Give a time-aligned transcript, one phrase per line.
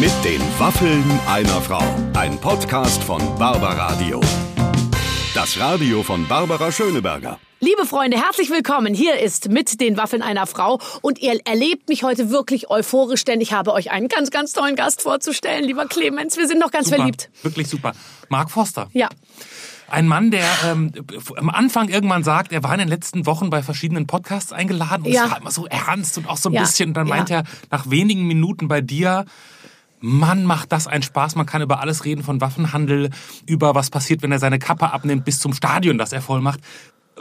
[0.00, 1.82] Mit den Waffeln einer Frau.
[2.14, 4.20] Ein Podcast von Barbaradio.
[5.34, 7.38] Das Radio von Barbara Schöneberger.
[7.60, 8.92] Liebe Freunde, herzlich willkommen.
[8.94, 13.40] Hier ist mit den Waffeln einer Frau und ihr erlebt mich heute wirklich euphorisch, denn
[13.40, 16.36] ich habe euch einen ganz, ganz tollen Gast vorzustellen, lieber Clemens.
[16.36, 17.30] Wir sind noch ganz super, verliebt.
[17.42, 17.92] Wirklich super.
[18.28, 18.88] Mark Foster.
[18.92, 19.08] Ja.
[19.88, 20.92] Ein Mann, der ähm,
[21.36, 25.12] am Anfang irgendwann sagt, er war in den letzten Wochen bei verschiedenen Podcasts eingeladen und
[25.12, 25.24] Ja.
[25.26, 26.62] es war immer so ernst und auch so ein Ja.
[26.62, 26.88] bisschen.
[26.90, 27.14] Und dann Ja.
[27.14, 29.24] meint er nach wenigen Minuten bei dir,
[30.00, 31.34] Mann, macht das einen Spaß.
[31.36, 33.10] Man kann über alles reden, von Waffenhandel,
[33.46, 36.60] über was passiert, wenn er seine Kappe abnimmt, bis zum Stadion, das er voll macht.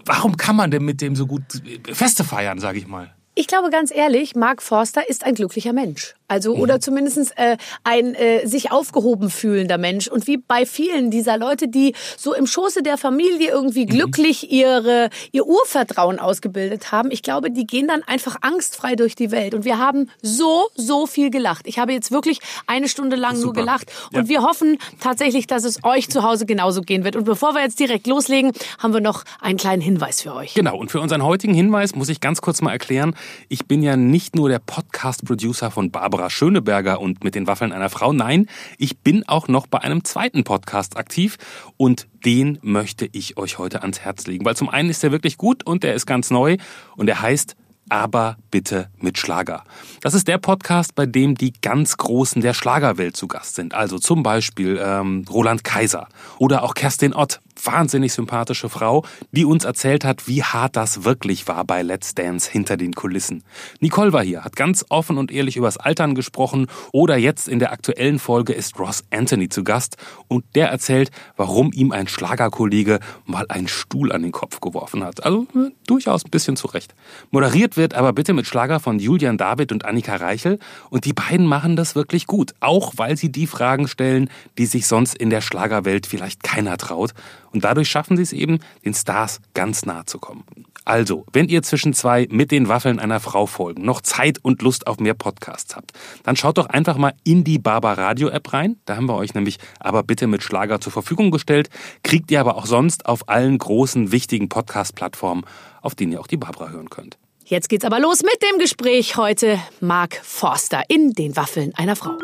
[0.06, 1.44] Warum kann man denn mit dem so gut
[1.92, 3.15] Feste feiern, sage ich mal?
[3.38, 6.16] Ich glaube ganz ehrlich, Mark Forster ist ein glücklicher Mensch.
[6.28, 10.08] Also oder zumindest äh, ein äh, sich aufgehoben fühlender Mensch.
[10.08, 15.10] Und wie bei vielen dieser Leute, die so im Schoße der Familie irgendwie glücklich ihre,
[15.34, 19.54] ihr Urvertrauen ausgebildet haben, ich glaube, die gehen dann einfach angstfrei durch die Welt.
[19.54, 21.68] Und wir haben so, so viel gelacht.
[21.68, 23.92] Ich habe jetzt wirklich eine Stunde lang nur gelacht.
[24.14, 24.30] Und Ja.
[24.30, 27.16] wir hoffen tatsächlich, dass es euch zu Hause genauso gehen wird.
[27.18, 30.56] Und bevor wir jetzt direkt loslegen, haben wir noch einen kleinen Hinweis für euch.
[30.56, 33.14] Genau, und für unseren heutigen Hinweis muss ich ganz kurz mal erklären,
[33.50, 37.90] ich bin ja nicht nur der Podcast-Producer von Barbara Schöneberger und mit den Waffeln einer
[37.90, 41.38] Frau, nein, ich bin auch noch bei einem zweiten Podcast aktiv
[41.78, 45.38] und den möchte ich euch heute ans Herz legen, weil zum einen ist der wirklich
[45.38, 46.58] gut und der ist ganz neu
[46.96, 47.56] und er heißt
[47.90, 49.64] aber bitte mit Schlager.
[50.02, 53.74] Das ist der Podcast, bei dem die ganz Großen der Schlagerwelt zu Gast sind.
[53.74, 56.08] Also zum Beispiel ähm, Roland Kaiser
[56.40, 61.48] oder auch Kerstin Ott, wahnsinnig sympathische Frau, die uns erzählt hat, wie hart das wirklich
[61.48, 63.44] war bei Let's Dance hinter den Kulissen.
[63.80, 67.72] Nicole war hier, hat ganz offen und ehrlich übers Altern gesprochen oder jetzt in der
[67.72, 69.98] aktuellen Folge ist Ross Anthony zu Gast
[70.28, 75.24] und der erzählt, warum ihm ein Schlagerkollege mal einen Stuhl an den Kopf geworfen hat.
[75.24, 76.96] Also äh, durchaus ein bisschen zurecht.
[77.32, 80.60] Moderiert wird aber bitte mit Schlager von Julian David und Annika Reichel
[80.90, 84.88] und die beiden machen das wirklich gut, auch weil sie die Fragen stellen, die sich
[84.88, 87.14] sonst in der Schlagerwelt vielleicht keiner traut
[87.56, 90.44] und dadurch schaffen sie es eben, den Stars ganz nahe zu kommen.
[90.84, 94.86] Also, wenn ihr zwischen zwei mit den Waffeln einer Frau folgen noch Zeit und Lust
[94.86, 95.94] auf mehr Podcasts habt,
[96.24, 98.76] dann schaut doch einfach mal in die Barbar Radio App rein.
[98.86, 101.70] Da haben wir euch nämlich aber bitte mit Schlager zur Verfügung gestellt.
[102.04, 105.46] Kriegt ihr aber auch sonst auf allen großen wichtigen Podcast-Plattformen,
[105.82, 107.18] auf denen ihr auch die Barbara hören könnt.
[107.46, 109.60] Jetzt geht's aber los mit dem Gespräch heute.
[109.80, 112.18] Mark Forster in den Waffeln einer Frau.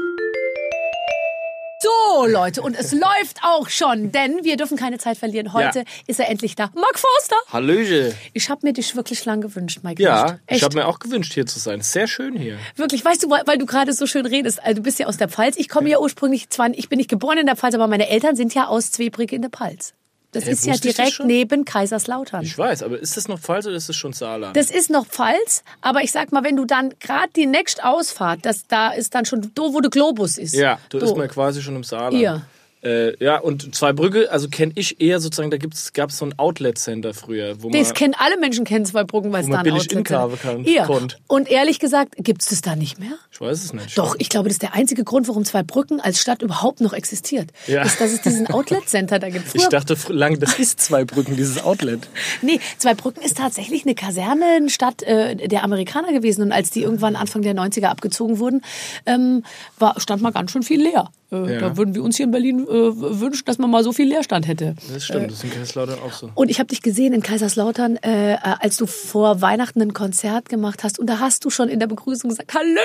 [1.82, 5.52] So, Leute, und es läuft auch schon, denn wir dürfen keine Zeit verlieren.
[5.54, 5.86] Heute Ja.
[6.06, 6.70] ist er endlich da.
[6.76, 7.36] Mark Forster!
[7.52, 8.14] Hallöche.
[8.34, 10.02] Ich habe mir dich wirklich lang gewünscht, Mike.
[10.02, 10.58] Ja, Echt.
[10.60, 11.82] ich habe mir auch gewünscht, hier zu sein.
[11.82, 12.58] Sehr schön hier.
[12.76, 15.18] Wirklich, weißt du, weil weil du gerade so schön redest, also du bist ja aus
[15.18, 15.58] der Pfalz.
[15.58, 18.36] Ich komme ja ursprünglich, zwar, ich bin nicht geboren in der Pfalz, aber meine Eltern
[18.36, 19.94] sind ja aus Zwebrige in der Pfalz.
[20.32, 22.44] Das Hä, ist ja direkt neben Kaiserslautern.
[22.44, 24.56] Ich weiß, aber ist das noch Pfalz oder ist das schon Saarland?
[24.56, 28.46] Das ist noch Pfalz, aber ich sag mal, wenn du dann gerade die nächste Ausfahrt,
[28.46, 30.54] das da ist dann schon do, wo der Globus ist.
[30.54, 31.06] ja, da Do.
[31.06, 32.22] ist man quasi schon im Saarland.
[32.22, 32.42] Ja.
[32.84, 35.58] Äh, ja, und Zweibrücke, also kenne ich eher sozusagen, da
[35.94, 37.78] gab es so ein Outlet-Center früher, wo man...
[37.80, 40.42] Das kennen alle Menschen kennen Zweibrücken, weil es man da ein billig Outlet inkaufen sind.
[40.66, 40.86] kann- Ja.
[40.86, 41.20] konnt.
[41.28, 43.14] Und ehrlich gesagt, gibt es das da nicht mehr?
[43.32, 43.96] ich weiß es nicht.
[43.98, 47.52] Doch, ich glaube, das ist der einzige Grund, warum Zweibrücken als Stadt überhaupt noch existiert.
[47.68, 47.84] Ja.
[47.84, 49.46] Ist, dass es diesen Outlet-Center da gibt.
[49.54, 52.08] Ich Früher- dachte fr- lang, das ist Zweibrücken, dieses Outlet.
[52.42, 56.42] Nee, Zweibrücken ist tatsächlich eine Kasernenstadt äh, der Amerikaner gewesen.
[56.42, 58.62] Und als die irgendwann Anfang der 90er abgezogen wurden,
[59.06, 59.44] ähm,
[59.78, 61.12] war, stand mal ganz schön viel leer.
[61.32, 61.60] Äh, Ja.
[61.60, 64.48] Da würden wir uns hier in Berlin äh, wünschen, dass man mal so viel Leerstand
[64.48, 64.76] hätte.
[64.94, 66.30] Das stimmt, das ist in Kaiserslautern auch so.
[66.36, 70.50] Und ich habe dich gesehen in Kaiserslautern, äh, äh, als du vor Weihnachten ein Konzert
[70.50, 71.00] gemacht hast.
[71.00, 72.78] Und da hast du schon in der Begrüßung gesagt, Hallöchen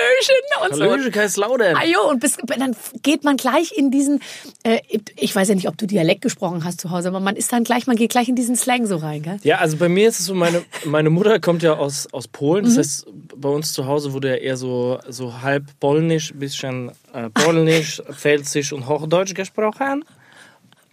[0.65, 1.11] und Hallöchen, so.
[1.11, 1.75] Kaiserslautern.
[1.75, 4.21] Ah, jo, und bis, dann geht man gleich in diesen,
[4.63, 4.79] äh,
[5.17, 7.63] ich weiß ja nicht, ob du Dialekt gesprochen hast zu Hause, aber man ist dann
[7.63, 9.37] gleich, man geht gleich in diesen Slang so rein, gell?
[9.43, 12.63] Ja, also bei mir ist es so, meine, meine Mutter kommt ja aus, aus Polen.
[12.63, 12.69] Mhm.
[12.69, 16.91] Das heißt, bei uns zu Hause wurde ja eher so, so halb polnisch, bisschen äh,
[17.33, 20.03] polnisch, pfälzisch und hochdeutsch gesprochen.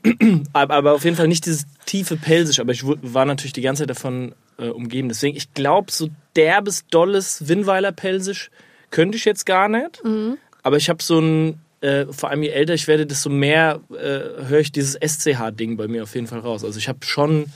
[0.53, 2.61] aber, auf jeden Fall nicht dieses tiefe Pelsisch.
[2.61, 5.09] Aber ich war natürlich die ganze Zeit davon äh, umgeben.
[5.09, 8.51] Deswegen, ich glaube, so derbes, dolles Winnweiler Pelsisch
[8.91, 10.03] könnte ich jetzt gar nicht.
[10.63, 14.47] Aber ich habe so ein, äh, vor allem je älter ich werde, desto mehr äh,
[14.47, 16.65] höre ich dieses SCH-Ding bei mir auf jeden Fall raus.
[16.65, 17.47] Also ich habe schon,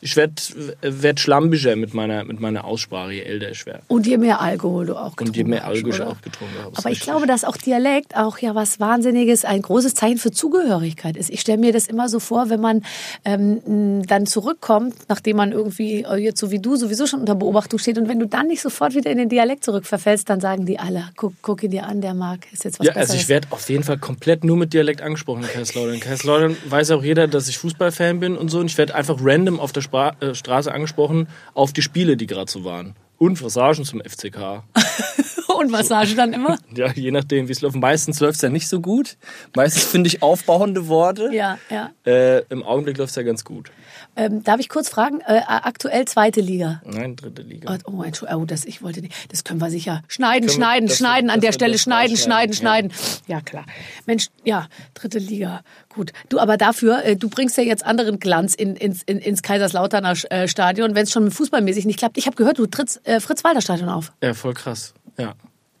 [0.00, 0.34] ich werde
[0.82, 3.82] werd schlampischer mit meiner, mit meiner Aussprache, je älter ich werde.
[3.88, 6.54] Und je mehr Alkohol du auch getrunken Und je mehr hast, Alkohol ich auch getrunken
[6.62, 6.76] habe.
[6.76, 11.16] Aber ich glaube, dass auch Dialekt auch ja was Wahnsinniges, ein großes Zeichen für Zugehörigkeit
[11.16, 11.30] ist.
[11.30, 12.82] Ich stelle mir das immer so vor, wenn man
[13.24, 17.78] ähm, dann zurückkommt, nachdem man irgendwie äh, jetzt so wie du sowieso schon unter Beobachtung
[17.78, 20.78] steht und wenn du dann nicht sofort wieder in den Dialekt zurückverfällst, dann sagen die
[20.78, 23.10] alle, guck, guck ihn dir an, der mag, ist jetzt was Ja, Besseres.
[23.10, 25.94] also ich werde auf jeden Fall komplett nur mit Dialekt angesprochen in Kaiserslautern.
[25.94, 28.58] In Kaiserslautern weiß auch jeder, dass ich Fußballfan bin und so.
[28.60, 32.26] Und ich werde einfach random auf der Spra äh, Straße angesprochen auf die Spiele, die
[32.26, 32.94] gerade so waren.
[33.18, 34.62] Und Massagen zum FCK.
[35.58, 36.58] Und Massage dann immer?
[36.76, 37.76] Ja, je nachdem, wie es läuft.
[37.76, 39.16] Meistens läuft es ja nicht so gut.
[39.54, 41.30] Meistens finde ich aufbauende Worte.
[41.32, 41.92] Ja, ja.
[42.04, 43.70] Äh, Im Augenblick läuft es ja ganz gut.
[44.16, 45.20] Ähm, darf ich kurz fragen?
[45.26, 46.82] Äh, aktuell zweite Liga.
[46.84, 47.78] Nein, dritte Liga.
[47.86, 49.14] Oh, Entschuldigung, oh, das, ich wollte nicht.
[49.32, 50.02] Das können wir sicher.
[50.08, 53.22] Schneiden, Können wir- schneiden, das- schneiden, an der Stelle schneiden, schneiden, rausschneiden, schneiden.
[53.26, 53.40] Ja.
[53.40, 53.64] klar.
[54.04, 55.62] Mensch, ja, dritte Liga.
[55.96, 56.12] Gut.
[56.28, 60.14] Du, aber dafür, äh, du bringst ja jetzt anderen Glanz in, ins, in, ins Kaiserslauterner
[60.30, 62.18] äh, Stadion, wenn es schon fußballmäßig nicht klappt.
[62.18, 64.12] Ich habe gehört, du trittst äh, Fritz-Walter-Stadion auf.
[64.22, 64.92] Ja, voll krass.
[65.16, 65.34] Ja,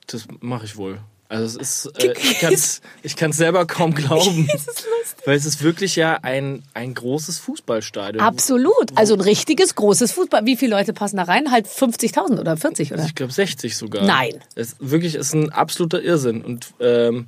[0.06, 1.00] das mache ich wohl.
[1.28, 4.48] Also es ist, äh, ich kann es ich kann's selber kaum glauben.
[5.26, 8.24] Weil es ist wirklich ja ein, ein großes Fußballstadion.
[8.24, 8.92] Absolut.
[8.94, 10.46] Also ein richtiges, großes Fußball.
[10.46, 11.50] Wie viele Leute passen da rein?
[11.50, 13.04] Halt 50.000 oder 40, oder?
[13.04, 14.04] Ich glaube 60 sogar.
[14.04, 14.40] Nein.
[14.54, 16.42] Es wirklich ist ein absoluter Irrsinn.
[16.42, 17.26] Und ähm,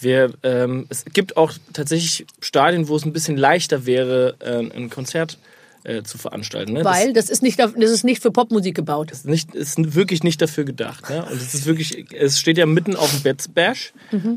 [0.00, 4.90] wir, ähm, es gibt auch tatsächlich Stadien, wo es ein bisschen leichter wäre, äh, ein
[4.90, 5.38] Konzert
[5.84, 6.72] äh, zu veranstalten.
[6.72, 6.84] Ne?
[6.84, 9.10] Weil das ist, nicht, das ist nicht für Popmusik gebaut.
[9.10, 11.08] Das ist, nicht, ist wirklich nicht dafür gedacht.
[11.08, 11.24] Ne?
[11.24, 13.76] Und es ist wirklich, es steht ja mitten auf dem Betzberg,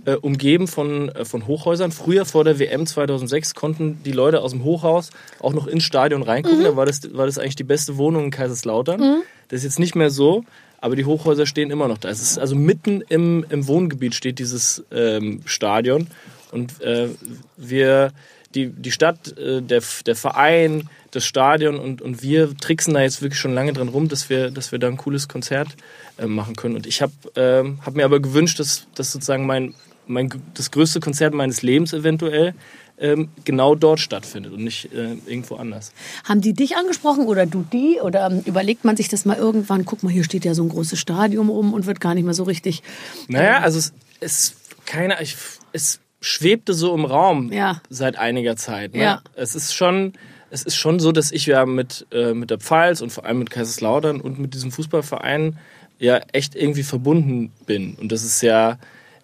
[0.05, 1.91] äh, umgeben von, äh, von Hochhäusern.
[1.91, 5.09] Früher vor der WM 2006 konnten die Leute aus dem Hochhaus
[5.39, 6.63] auch noch ins Stadion reingucken.
[6.63, 9.23] Da war das, war das eigentlich die beste Wohnung in Kaiserslautern.
[9.49, 10.45] Das ist jetzt nicht mehr so.
[10.81, 12.09] Aber die Hochhäuser stehen immer noch da.
[12.09, 16.07] Es ist also mitten im, im Wohngebiet steht dieses ähm, Stadion.
[16.51, 17.09] Und äh,
[17.55, 18.11] wir,
[18.55, 23.21] die, die Stadt, äh, der, der Verein, das Stadion und, und wir tricksen da jetzt
[23.21, 25.69] wirklich schon lange dran rum, dass wir, dass wir da ein cooles Konzert
[26.17, 26.75] äh, machen können.
[26.75, 29.75] Und ich habe ähm, hab mir aber gewünscht, dass, dass sozusagen mein,
[30.07, 32.55] mein, das größte Konzert meines Lebens eventuell
[33.01, 35.91] ähm, genau dort stattfindet und nicht äh, irgendwo anders.
[36.23, 37.99] Haben die dich angesprochen oder du die?
[38.01, 39.85] Oder ähm, überlegt man sich das mal irgendwann?
[39.85, 42.33] Guck mal, hier steht ja so ein großes Stadion rum und wird gar nicht mehr
[42.35, 42.83] so richtig.
[43.27, 44.55] Naja, also es, es
[44.85, 45.35] keine, ich,
[45.73, 47.81] es schwebte so im Raum Ja.
[47.89, 48.93] seit einiger Zeit.
[48.93, 49.01] Ne?
[49.01, 49.21] Ja.
[49.35, 50.13] Es ist schon,
[50.51, 53.39] es ist schon so, dass ich ja mit, äh, mit der Pfalz und vor allem
[53.39, 55.57] mit Kaiserslautern und mit diesem Fußballverein
[55.97, 57.95] ja echt irgendwie verbunden bin.
[57.95, 58.77] Und das ist ja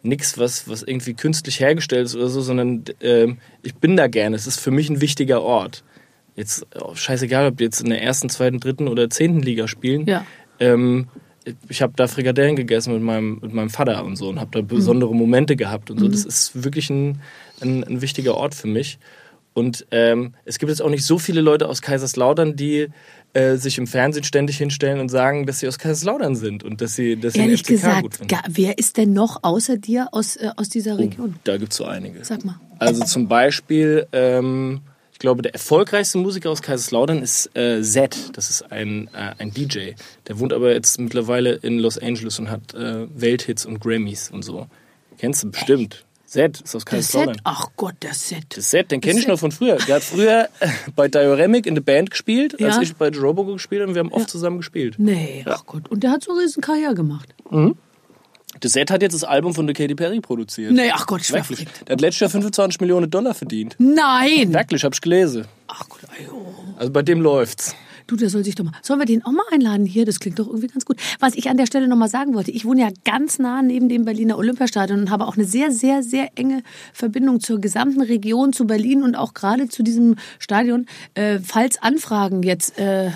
[0.07, 4.35] nichts, was, was irgendwie künstlich hergestellt ist oder so, sondern ähm, ich bin da gerne.
[4.35, 5.83] Es ist für mich ein wichtiger Ort.
[6.35, 10.05] Jetzt oh, scheißegal, ob die jetzt in der ersten, zweiten, dritten oder zehnten Liga spielen.
[10.05, 10.25] Ja.
[10.59, 11.07] Ähm,
[11.69, 14.61] ich habe da Frikadellen gegessen mit meinem, mit meinem Vater und so und habe da
[14.61, 14.67] Mhm.
[14.67, 16.07] besondere Momente gehabt und so.
[16.07, 17.21] Das ist wirklich ein,
[17.61, 18.99] ein, ein wichtiger Ort für mich.
[19.53, 22.89] Und ähm, es gibt jetzt auch nicht so viele Leute aus Kaiserslautern, die
[23.37, 26.95] äh, sich im Fernsehen ständig hinstellen und sagen, dass sie aus Kaiserslautern sind und dass
[26.95, 28.27] sie, dass sie den Ehrlich FCK gut gesagt, finden.
[28.35, 31.35] ga- wer ist denn noch außer dir aus, äh, aus dieser Region?
[31.43, 32.23] Da gibt es so einige.
[32.25, 32.59] Sag mal.
[32.79, 34.81] Also zum Beispiel, ähm,
[35.13, 38.37] ich glaube, der erfolgreichste Musiker aus Kaiserslautern ist äh, Zed.
[38.37, 39.91] Das ist ein, äh, ein DJ.
[40.27, 44.43] Der wohnt aber jetzt mittlerweile in Los Angeles und hat äh, Welthits und Grammys und
[44.43, 44.67] so.
[45.17, 46.05] Kennst du bestimmt.
[46.27, 47.35] Zed ist aus Kaiserslautern.
[47.35, 47.41] Set?
[47.45, 48.57] Ach Gott, der Set.
[48.57, 49.29] Das Set, den kenne ich Set.
[49.31, 49.77] noch von früher.
[49.87, 52.81] Der hat früher äh, bei Dioramic in der Band gespielt, als Ja.
[52.81, 54.95] ich bei Robogo gespielt habe und wir haben oft zusammen gespielt.
[54.97, 55.87] Nee, ach Gott.
[55.89, 57.33] Und der hat so eine riesen Karriere gemacht.
[58.59, 60.73] Das Set hat jetzt das Album von der Katy Perry produziert.
[60.73, 61.65] Nee, ach Gott, ich Wirklich.
[61.87, 63.75] Der hat letztes Jahr 25 Millionen Dollar verdient.
[63.77, 64.53] Nein!
[64.53, 65.45] Wirklich, hab ich gelesen.
[65.67, 66.53] Ach Gott, ayo.
[66.77, 67.75] Also bei dem läuft's.
[68.07, 68.71] Du, der soll sich doch mal.
[68.81, 70.05] Sollen wir den auch mal einladen hier?
[70.05, 70.97] Das klingt doch irgendwie ganz gut.
[71.19, 73.89] Was ich an der Stelle noch mal sagen wollte, ich wohne ja ganz nah neben
[73.89, 76.63] dem Berliner Olympiastadion und habe auch eine sehr, sehr, sehr enge
[76.93, 80.85] Verbindung zur gesamten Region, zu Berlin und auch gerade zu diesem Stadion.
[81.15, 83.11] Äh, falls Anfragen jetzt äh,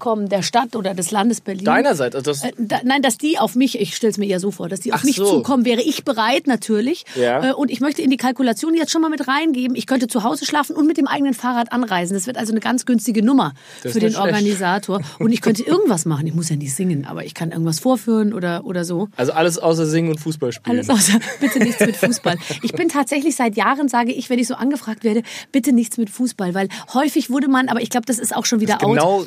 [0.00, 1.64] kommen der Stadt oder des Landes Berlin.
[1.64, 4.40] Deinerseits, also das, Äh, da, nein, dass die auf mich, ich stelle es mir eher
[4.40, 5.24] so vor, dass die auf Ach mich so.
[5.26, 7.04] zukommen, wäre ich bereit natürlich.
[7.14, 7.50] Ja.
[7.50, 9.76] Äh, und ich möchte in die Kalkulation jetzt schon mal mit reingeben.
[9.76, 12.14] Ich könnte zu Hause schlafen und mit dem eigenen Fahrrad anreisen.
[12.14, 13.52] Das wird also eine ganz günstige Nummer
[13.84, 14.24] Das für den schlecht.
[14.26, 15.00] Organisator.
[15.20, 16.26] Und ich könnte irgendwas machen.
[16.26, 19.08] Ich muss ja nicht singen, aber ich kann irgendwas vorführen oder, oder so.
[19.16, 20.76] also alles außer Singen und Fußball spielen.
[20.78, 22.36] Alles außer bitte nichts mit Fußball.
[22.62, 26.08] Ich bin tatsächlich seit Jahren, sage ich, wenn ich so angefragt werde, bitte nichts mit
[26.10, 26.54] Fußball.
[26.54, 28.90] Weil häufig wurde man, aber ich glaube, das ist auch schon wieder out.
[28.90, 29.24] genau,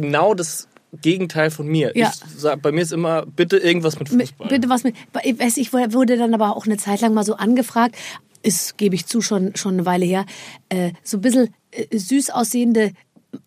[0.00, 0.68] genau das
[1.00, 1.92] Gegenteil von mir.
[1.94, 2.12] Ja.
[2.12, 4.48] Ich sag, bei mir ist immer bitte irgendwas mit Fußball.
[4.48, 4.96] Bitte was mit.
[5.22, 7.96] Ich weiß, ich wurde dann aber auch eine Zeit lang mal so angefragt,
[8.42, 10.24] ist, gebe ich zu, schon, schon eine Weile her,
[10.68, 12.92] äh, so ein bisschen äh, süß aussehende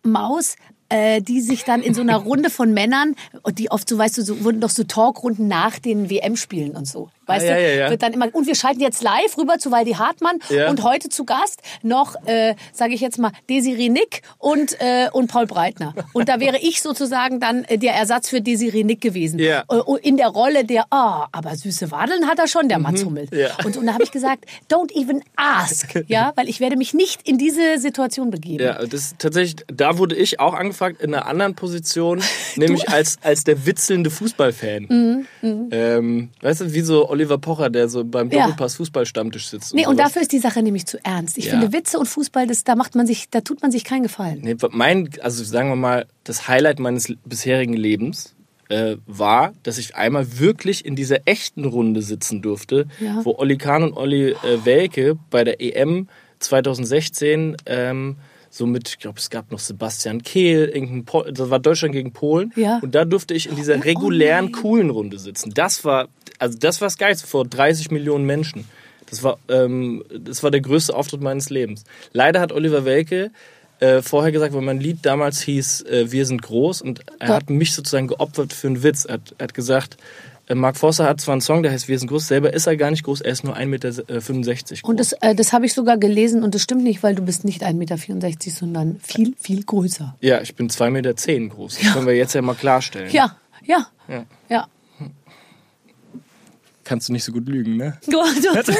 [0.02, 0.56] Maus,
[0.88, 3.14] äh, die sich dann in so einer Runde von Männern,
[3.52, 7.10] die oft so, weißt du, so wurden doch so Talkrunden nach den WM-Spielen und so.
[7.26, 7.62] Weißt Ah, ja, du?
[7.62, 7.90] ja, ja.
[7.90, 10.68] Wird dann immer, und wir schalten jetzt live rüber zu Waldi Hartmann Ja.
[10.70, 15.28] und heute zu Gast noch, äh, sage ich jetzt mal, Desiree Nick und, äh, und
[15.30, 15.94] Paul Breitner.
[16.12, 19.38] Und da wäre ich sozusagen dann äh, der Ersatz für Desiree Nick gewesen.
[19.38, 19.64] Ja.
[19.70, 23.26] Äh, in der Rolle der, ah, aber süße Wadeln hat er schon, der Mats Hummel.
[23.30, 23.38] Mhm.
[23.38, 23.48] ja.
[23.64, 27.26] Und, und da habe ich gesagt, don't even ask, ja, weil ich werde mich nicht
[27.28, 28.62] in diese Situation begeben.
[28.64, 32.22] Ja, das tatsächlich, da wurde ich auch angefragt in einer anderen Position,
[32.56, 35.26] nämlich als, als der witzelnde Fußballfan.
[35.42, 38.42] Ähm, weißt du, wie so Oliver Pocher, der so beim Ja.
[38.42, 39.74] Doppelpass Fußballstammtisch sitzt.
[39.74, 40.08] Nee, und sowas.
[40.08, 41.38] dafür ist die Sache nämlich zu ernst.
[41.38, 41.52] Ich Ja.
[41.52, 44.40] finde Witze und Fußball, das, da macht man sich, da tut man sich keinen Gefallen.
[44.42, 48.34] Nee, mein, also sagen wir mal, das Highlight meines bisherigen Lebens
[48.70, 53.20] äh, war, dass ich einmal wirklich in dieser echten Runde sitzen durfte, Ja.
[53.24, 58.16] wo Olli Kahn und Olli äh, Welke bei der EM 2016 ähm,
[58.54, 60.72] so mit, ich glaube, es gab noch Sebastian Kehl,
[61.32, 62.52] das war Deutschland gegen Polen.
[62.54, 62.78] Ja.
[62.82, 64.52] Und da durfte ich in dieser regulären, nein.
[64.52, 65.52] coolen Runde sitzen.
[65.52, 66.06] Das war,
[66.38, 68.68] also das war das Geilste vor 30 Millionen Menschen.
[69.10, 71.82] Das war, ähm, das war der größte Auftritt meines Lebens.
[72.12, 73.32] Leider hat Oliver Welke
[73.80, 77.50] äh, vorher gesagt, weil mein Lied damals hieß äh, Wir sind groß und er hat
[77.50, 79.04] mich sozusagen geopfert für einen Witz.
[79.04, 79.96] Er hat, er hat gesagt,
[80.52, 82.90] Mark Forster hat zwar einen Song, der heißt Wir sind groß, selber ist er gar
[82.90, 84.82] nicht groß, er ist nur 1,65 Meter groß.
[84.82, 87.44] Und das, äh, das habe ich sogar gelesen und das stimmt nicht, weil du bist
[87.44, 87.96] nicht 1,64 Meter,
[88.50, 90.16] sondern viel, viel größer.
[90.20, 91.14] ja, ich bin 2,10 Meter
[91.54, 91.78] groß.
[91.78, 93.10] Das können wir jetzt ja mal klarstellen.
[93.10, 94.24] Ja, ja, Ja.
[94.48, 94.66] ja.
[96.84, 97.98] Kannst du nicht so gut lügen, ne?
[98.06, 98.72] Du, du, du,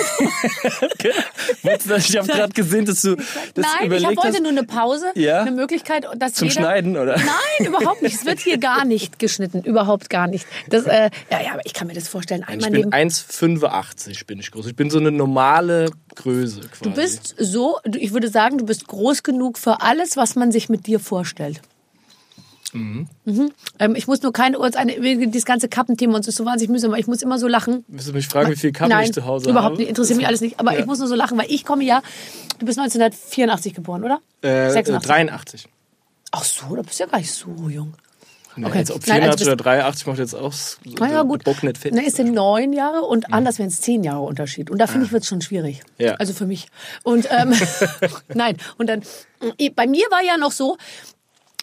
[1.97, 5.43] ich habe gerade gesehen, dass du das nein, ich habe heute nur eine Pause, Ja?
[5.43, 7.17] eine Möglichkeit, dass Zum jeder, Schneiden, oder?
[7.17, 8.15] Nein, überhaupt nicht.
[8.15, 10.47] Es wird hier gar nicht geschnitten, überhaupt gar nicht.
[10.69, 12.43] Das, äh, ja, ja, aber ich kann mir das vorstellen.
[12.43, 14.67] Ich Einmal bin neben, 1,85 bin ich groß.
[14.67, 16.83] Ich bin so eine normale Größe quasi.
[16.83, 20.69] du bist so, ich würde sagen, du bist groß genug für alles, was man sich
[20.69, 21.61] mit dir vorstellt.
[22.73, 23.09] Mhm.
[23.79, 26.71] Ähm, ich muss nur keine Uhr, eine, das ganze Kappenthema und so ist so wahnsinnig
[26.71, 27.85] mühsam, weil ich muss immer so lachen.
[27.89, 29.77] Willst du mich fragen, wie viel Kappen Nein, ich zu Hause überhaupt habe?
[29.79, 30.59] nicht, interessiert mich alles nicht.
[30.59, 30.81] Aber Ja.
[30.81, 32.03] ich muss nur so lachen, weil ich komme ja,
[32.59, 34.21] du bist 1984 geboren, oder?
[34.43, 35.09] Äh, äh, 86.
[35.09, 35.69] 83.
[36.33, 37.95] Ach so, da bist du ja gar nicht so jung.
[38.57, 38.79] Nee, Okay.
[38.79, 41.43] Jetzt ob Nein, also 84 oder 83 macht jetzt auch so Na ja, gut.
[41.43, 41.93] Bock nicht fit.
[41.93, 44.71] Na, es sind neun Jahre und anders wären es zehn Jahre Unterschied.
[44.71, 45.83] Und da finde ich, wird es schon schwierig.
[45.99, 46.15] Ja.
[46.15, 46.69] Also für mich.
[47.03, 47.53] Und ähm,
[48.35, 49.03] nein, und dann,
[49.59, 50.77] äh, bei mir war ja noch so,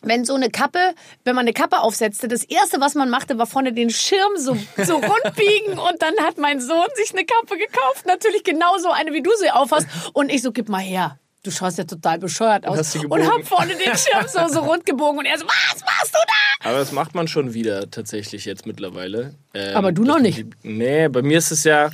[0.01, 0.79] wenn so eine Kappe,
[1.24, 4.58] wenn man eine Kappe aufsetzte, das erste, was man machte, war vorne den Schirm so,
[4.77, 8.05] so rund biegen und dann hat mein Sohn sich eine Kappe gekauft.
[8.05, 9.88] Natürlich genauso eine, wie du sie aufhast.
[10.13, 11.17] Und ich so, gib mal her.
[11.43, 12.96] Du schaust ja total bescheuert aus.
[12.96, 13.27] Und gebogen.
[13.27, 15.20] hab vorne den Schirm so, so rund gebogen.
[15.20, 16.70] Und er so, was machst du da?
[16.70, 19.34] Aber das macht man schon wieder tatsächlich jetzt mittlerweile.
[19.55, 20.46] Ähm, Aber du noch nicht.
[20.62, 21.89] Nee, bei mir ist es ja.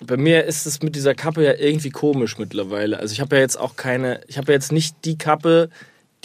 [0.00, 2.98] Bei mir ist es mit dieser Kappe ja irgendwie komisch mittlerweile.
[2.98, 4.20] Also ich habe ja jetzt auch keine.
[4.26, 5.70] Ich habe ja jetzt nicht die Kappe,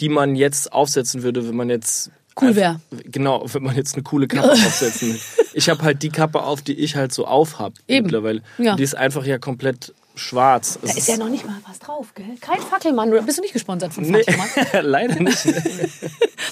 [0.00, 2.10] die man jetzt aufsetzen würde, wenn man jetzt.
[2.40, 2.80] Cool wär.
[3.04, 5.20] Genau, wenn man jetzt eine coole Kappe aufsetzen will.
[5.52, 8.06] Ich habe halt die Kappe auf, die ich halt so aufhab Eben.
[8.06, 8.42] mittlerweile.
[8.56, 8.76] Ja.
[8.76, 10.78] Die ist einfach ja komplett schwarz.
[10.82, 12.24] Es Da ist ja noch nicht mal was drauf, gell?
[12.40, 13.10] Kein Fackelmann.
[13.26, 14.48] Bist du nicht gesponsert von Nee, Fackelmann?
[14.90, 15.38] leider nicht.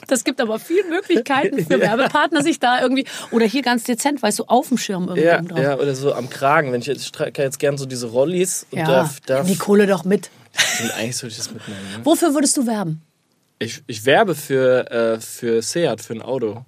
[0.07, 3.05] Das gibt aber viele Möglichkeiten für Werbepartner, sich da irgendwie.
[3.31, 5.59] Oder hier ganz dezent, weißt du, auf dem Schirm irgendwie Ja, drauf.
[5.59, 6.73] ja, oder so am Kragen.
[6.73, 9.57] Wenn ich jetzt ich trage jetzt gern so diese Rollis und Ja, darf, darf die
[9.57, 10.31] Kohle doch mit.
[10.83, 11.81] und eigentlich sollte ich das mitnehmen.
[11.95, 12.05] Ne?
[12.07, 13.03] Wofür würdest du werben?
[13.59, 16.65] Ich, ich werbe für, äh, für Seat, für ein Auto.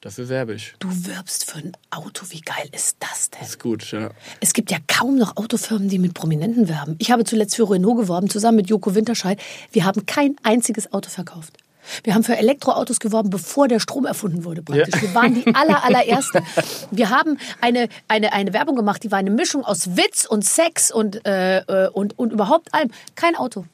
[0.00, 0.74] Dafür werbe ich.
[0.80, 2.26] Du wirbst für ein Auto.
[2.28, 3.40] Wie geil ist das denn?
[3.40, 4.10] Ist gut, ja.
[4.40, 6.96] Es gibt ja kaum noch Autofirmen, die mit Prominenten werben.
[6.98, 9.40] Ich habe zuletzt für Renault geworben, zusammen mit Joko Winterscheid.
[9.72, 11.56] Wir haben kein einziges Auto verkauft.
[12.02, 14.94] Wir haben für Elektroautos geworben, bevor der Strom erfunden wurde praktisch.
[14.94, 15.02] Ja.
[15.02, 16.42] Wir waren die aller, allerersten.
[16.90, 20.90] Wir haben eine, eine, eine Werbung gemacht, die war eine Mischung aus Witz und Sex
[20.90, 22.90] und, äh, äh, und, und überhaupt allem.
[23.14, 23.66] Kein Auto.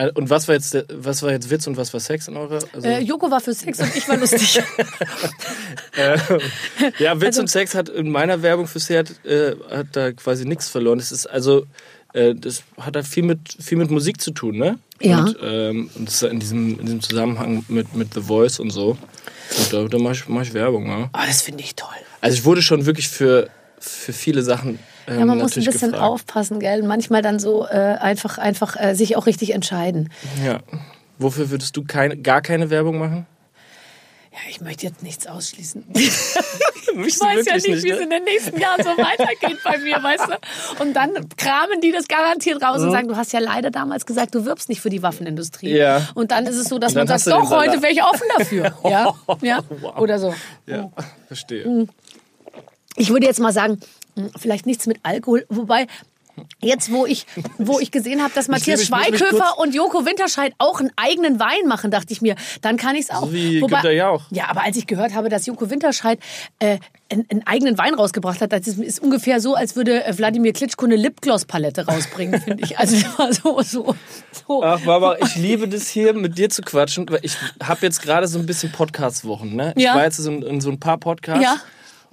[0.00, 2.60] Äh, Und was war jetzt, was war jetzt Witz und was war Sex in eurer?
[2.72, 4.62] Also, Äh, Joko war für Sex und ich war lustig.
[6.98, 10.44] ja, Witz also- und Sex hat in meiner Werbung für Seat äh, hat da quasi
[10.46, 10.98] nichts verloren.
[10.98, 11.66] Das ist also,
[12.14, 14.78] äh, das hat da viel mit, viel mit Musik zu tun, ne?
[15.02, 15.20] Ja.
[15.20, 18.70] Und, ähm, und das ist in diesem, in diesem Zusammenhang mit, mit The Voice und
[18.70, 18.96] so.
[19.58, 21.10] Und da, da mache ich, mach ich Werbung, ja.
[21.12, 21.88] Oh, das finde ich toll.
[22.20, 24.78] Also ich wurde schon wirklich für, für viele Sachen
[25.10, 26.02] ähm, Ja, man muss ein bisschen gefragt.
[26.02, 26.82] aufpassen, gell?
[26.82, 30.10] Manchmal dann so äh, einfach, einfach äh, sich auch richtig entscheiden.
[30.44, 30.60] Ja.
[31.18, 33.26] Wofür würdest du keine, gar keine Werbung machen?
[34.32, 35.84] Ja, ich möchte jetzt nichts ausschließen.
[36.92, 37.82] Ich weiß ja nicht, ne?
[37.82, 40.82] wie es in den nächsten Jahren so weitergeht bei mir, weißt du?
[40.82, 44.34] Und dann kramen die das garantiert raus und sagen, du hast ja leider damals gesagt,
[44.34, 45.76] du wirbst nicht für die Waffenindustrie.
[45.76, 46.08] Ja.
[46.14, 48.74] Und dann ist es so, dass man sagt, doch, heute wäre ich offen dafür.
[48.90, 49.14] Ja?
[49.42, 49.60] ja?
[49.98, 50.34] Oder so.
[50.66, 50.90] Ja,
[51.28, 51.66] verstehe.
[51.66, 51.88] Mhm.
[52.96, 53.78] Ich würde jetzt mal sagen,
[54.38, 55.86] vielleicht nichts mit Alkohol, wobei
[56.62, 57.26] jetzt, wo ich,
[57.58, 61.66] wo ich gesehen habe, dass Matthias ich Schweighöfer und Joko Winterscheid auch einen eigenen Wein
[61.66, 63.30] machen, dachte ich mir, dann kann ich es auch.
[63.30, 64.22] Wie Günter Jauch.
[64.30, 66.18] Ja, aber als ich gehört habe, dass Joko Winterscheid
[66.60, 66.78] äh,
[67.10, 70.54] einen, einen eigenen Wein rausgebracht hat, das ist, ist ungefähr so, als würde äh, Wladimir
[70.54, 72.78] Klitschko eine Lipgloss-Palette rausbringen, finde ich.
[72.78, 73.94] Also das war so, so,
[74.46, 74.64] so.
[74.64, 78.26] Ach, Barbara, ich liebe das hier mit dir zu quatschen, weil ich habe jetzt gerade
[78.28, 79.74] so ein bisschen Podcast-Wochen, ne?
[79.76, 79.94] Ich Ja.
[79.94, 81.56] war jetzt so in, in so ein paar Podcasts Ja.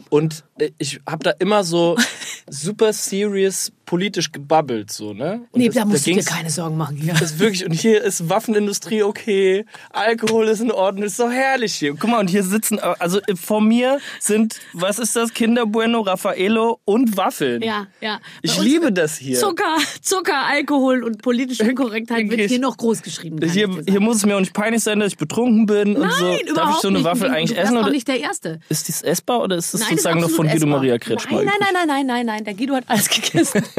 [0.10, 0.44] und
[0.78, 1.98] ich habe da immer so
[2.50, 5.42] super serious politisch gebabbelt, so, ne?
[5.52, 7.00] Und Nee, das- da musst du dir keine Sorgen machen.
[7.02, 7.14] Ja.
[7.14, 11.74] Das ist wirklich, und hier ist Waffenindustrie okay, Alkohol ist in Ordnung, ist so herrlich
[11.74, 11.96] hier.
[11.96, 15.34] Guck mal, und hier sitzen, also vor mir sind, was ist das?
[15.34, 17.62] Kinder Bueno, Raffaello und Waffeln.
[17.62, 18.20] Ja, ja.
[18.42, 19.40] Ich Bei uns liebe das hier.
[19.40, 23.40] Zucker, Zucker, Alkohol und politische Unkorrektheit wird hier noch groß geschrieben.
[23.50, 26.02] Hier, ich hier muss es mir auch nicht peinlich sein, dass ich betrunken bin und
[26.02, 26.26] Nein, so.
[26.52, 27.06] überhaupt Darf ich so eine nicht.
[27.06, 27.78] Waffel eigentlich du essen?
[27.78, 28.60] auch Oder nicht der Erste.
[28.68, 30.75] ist dies essbar oder ist das Nein, sozusagen ist noch von absolut Guido.
[30.77, 31.44] Maria Kretschmer?
[31.44, 32.44] Nein, nein, nein, nein, nein, nein, nein.
[32.46, 33.63] Der Guido hat alles gegessen.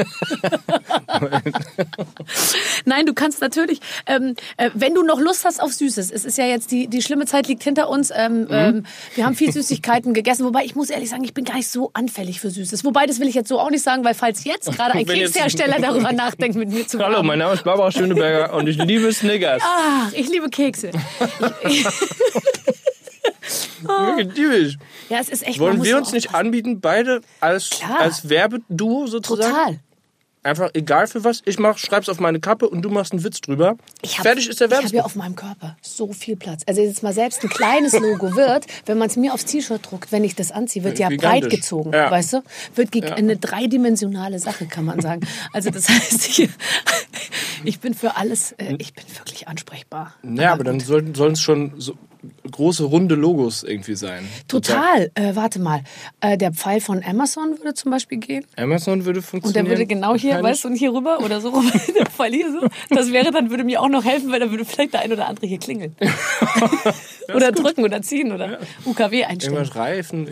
[2.84, 6.38] nein, du kannst natürlich, ähm, äh, wenn du noch Lust hast auf Süßes, es ist
[6.38, 8.10] ja jetzt die, die schlimme Zeit liegt hinter uns.
[8.14, 8.46] Ähm, Mhm.
[8.50, 11.68] ähm, wir haben viel Süßigkeiten gegessen, wobei ich muss ehrlich sagen, ich bin gar nicht
[11.68, 12.84] so anfällig für Süßes.
[12.84, 15.78] Wobei, das will ich jetzt so auch nicht sagen, weil falls jetzt gerade ein Kekshersteller
[15.80, 17.26] darüber nachdenkt, mit mir zu Hallo, werben.
[17.26, 19.62] mein Name ist Barbara Schöneberger und ich liebe Snickers.
[19.64, 20.90] Ach, ich liebe Kekse.
[23.82, 24.76] Wirklich typisch.
[25.08, 25.58] Ja, es ist echt.
[25.58, 28.00] Wollen wir uns nicht anbieten, beide als, Klar.
[28.00, 29.52] als Werbeduo sozusagen?
[29.52, 29.80] Total.
[30.44, 31.42] Einfach egal für was.
[31.46, 33.76] Ich mach, schreib's auf meine Kappe und du machst einen Witz drüber.
[34.02, 35.04] Ich hab, Fertig ist der Ich habe ja Werbespot.
[35.04, 36.62] auf meinem Körper so viel Platz.
[36.66, 40.12] Also jetzt mal selbst ein kleines Logo wird, wenn man es mir aufs T-Shirt druckt,
[40.12, 41.40] wenn ich das anziehe, wird ja Gigantisch.
[41.40, 42.10] breit gezogen, Ja.
[42.10, 42.42] weißt du?
[42.76, 45.26] Wird geg- eine dreidimensionale Sache, kann man sagen.
[45.52, 46.48] Also das heißt, ich,
[47.64, 50.14] ich bin für alles, äh, ich bin wirklich ansprechbar.
[50.22, 51.94] Ja, aber dann sollten sollen es schon so
[52.52, 54.28] große runde Logos irgendwie sein.
[54.48, 55.10] Total.
[55.14, 55.82] Äh, warte mal,
[56.20, 58.44] äh, der Pfeil von Amazon würde zum Beispiel gehen.
[58.56, 59.68] Amazon würde Und der funktionieren.
[59.68, 62.66] würde genau hier, weißt du, und hier rüber oder so rum, der Pfeil hier so.
[62.90, 65.28] Das wäre dann, würde mir auch noch helfen, weil dann würde vielleicht der ein oder
[65.28, 65.94] andere hier klingeln.
[67.34, 69.54] oder drücken oder ziehen oder UKW einstellen.
[69.54, 70.28] Irgendwas Reifen.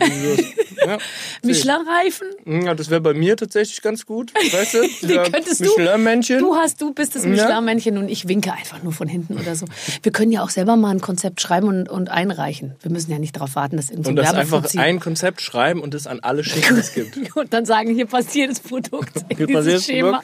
[0.85, 0.97] ja.
[1.43, 2.27] Michelin-Reifen?
[2.65, 4.33] ja, das wäre bei mir tatsächlich ganz gut.
[4.33, 4.81] Weißt du?
[5.01, 5.65] Dieser könntest du?
[5.65, 6.39] Michelin-Männchen.
[6.39, 9.65] Du hast, du bist das Michelin-Männchen und ich winke einfach nur von hinten oder so.
[10.01, 12.75] Wir können ja auch selber mal ein Konzept schreiben und, und einreichen.
[12.81, 15.93] Wir müssen ja nicht darauf warten, dass irgendein Und das einfach ein Konzept schreiben und
[15.93, 17.17] es an alle schicken, die es gibt.
[17.35, 20.23] Und dann sagen, hier passt jedes Produkt in Hier dieses Schema.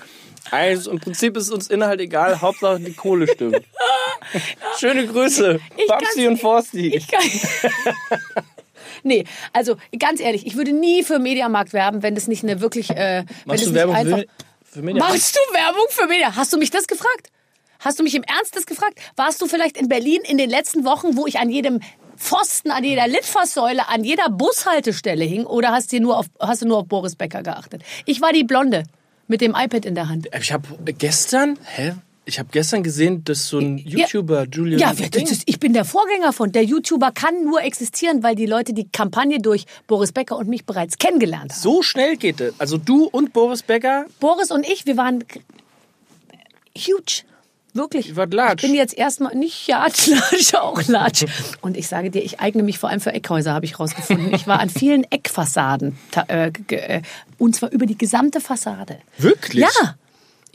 [0.52, 3.62] Also, Im Prinzip ist uns Inhalt egal, Hauptsache die Kohle stimmt.
[4.80, 6.96] Schöne Grüße, Ich Babsi und Forsti.
[6.96, 7.22] Ich kann.
[9.04, 12.90] Nee, also ganz ehrlich, ich würde nie für Mediamarkt werben, wenn das nicht eine wirklich.
[12.90, 14.26] Äh, Machst du Werbung für,
[14.64, 15.04] für Media?
[15.04, 16.36] Machst du Werbung für Media?
[16.36, 17.30] Hast du mich das gefragt?
[17.84, 19.00] Hast du mich im Ernst das gefragt?
[19.16, 21.80] Warst du vielleicht in Berlin in den letzten Wochen, wo ich an jedem
[22.18, 25.46] Pfosten, an jeder Litfaßsäule, an jeder Bushaltestelle hing?
[25.46, 27.84] Oder hast du nur auf, hast du nur auf Boris Becker geachtet?
[28.06, 28.84] Ich war die Blonde
[29.28, 30.28] mit dem iPad in der Hand.
[30.40, 30.68] Ich habe
[30.98, 31.94] gestern, hä?
[32.26, 35.74] Ich habe gestern gesehen, dass so ein YouTuber, Julian Ja, wer- das ist, ich bin
[35.74, 36.54] der Vorgänger von.
[36.54, 40.66] Der YouTuber kann nur existieren, weil die Leute die Kampagne durch Boris Becker und mich
[40.66, 41.60] bereits kennengelernt haben.
[41.60, 42.54] so schnell geht es.
[42.60, 45.26] Also du und Boris Becker, Boris und ich, wir waren
[46.78, 47.24] huge.
[47.74, 48.16] Wirklich.
[48.16, 48.64] Latsch.
[48.64, 51.26] Ich bin jetzt erstmal nicht Latsch, Latsch, auch Latsch.
[51.62, 54.34] Und ich sage dir, ich eigne mich vor allem für Eckhäuser, habe ich rausgefunden.
[54.34, 55.98] Ich war an vielen Eckfassaden.
[56.28, 57.02] Äh, äh,
[57.38, 59.00] und zwar über die gesamte Fassade.
[59.18, 59.64] Wirklich?
[59.64, 59.96] Ja.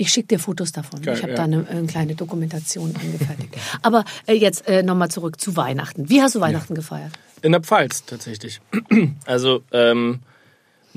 [0.00, 1.02] Ich schicke dir Fotos davon.
[1.02, 1.36] Geil, ich habe ja.
[1.38, 3.52] da eine, eine kleine Dokumentation angefertigt.
[3.82, 6.08] Aber äh, jetzt äh, nochmal zurück zu Weihnachten.
[6.08, 7.12] Wie hast du Weihnachten gefeiert?
[7.42, 8.60] in der Pfalz tatsächlich.
[9.26, 10.20] Also ähm,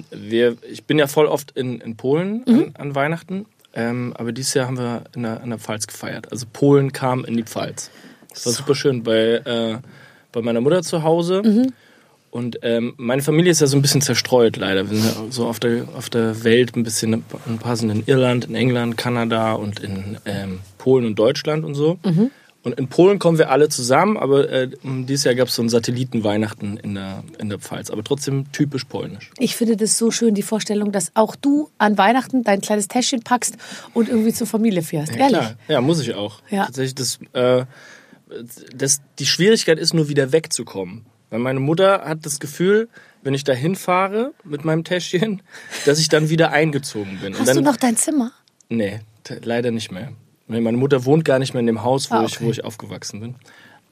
[0.09, 4.53] wir, ich bin ja voll oft in, in Polen an, an Weihnachten, ähm, aber dieses
[4.53, 6.31] Jahr haben wir in der, in der Pfalz gefeiert.
[6.31, 7.89] Also Polen kam in die Pfalz.
[8.29, 9.77] Das war super schön bei, äh,
[10.31, 11.41] bei meiner Mutter zu Hause.
[12.31, 14.89] Und ähm, meine Familie ist ja so ein bisschen zerstreut leider.
[14.89, 18.03] Wir sind ja so auf der, auf der Welt ein bisschen, ein paar sind in
[18.05, 21.99] Irland, in England, Kanada und in ähm, Polen und Deutschland und so.
[22.63, 25.69] Und in Polen kommen wir alle zusammen, aber äh, dieses Jahr gab es so ein
[25.69, 29.31] Satellitenweihnachten in der, in der Pfalz, aber trotzdem typisch polnisch.
[29.39, 33.21] Ich finde das so schön, die Vorstellung, dass auch du an Weihnachten dein kleines Täschchen
[33.23, 33.57] packst
[33.95, 35.15] und irgendwie zur Familie fährst.
[35.15, 35.39] Ehrlich.
[35.39, 36.41] Klar, ja, muss ich auch.
[36.51, 36.65] Ja.
[36.65, 37.65] Tatsächlich, das, äh,
[38.75, 41.05] das, die Schwierigkeit ist nur wieder wegzukommen.
[41.31, 42.89] Weil meine Mutter hat das Gefühl,
[43.23, 45.41] wenn ich da hinfahre mit meinem Täschchen,
[45.85, 47.33] dass ich dann wieder eingezogen bin.
[47.33, 48.31] Und Hast dann, du noch dein Zimmer?
[48.69, 48.99] Nee,
[49.41, 50.11] leider nicht mehr.
[50.59, 52.45] Meine Mutter wohnt gar nicht mehr in dem Haus, wo, Ah, ich, okay.
[52.45, 53.35] wo ich aufgewachsen bin.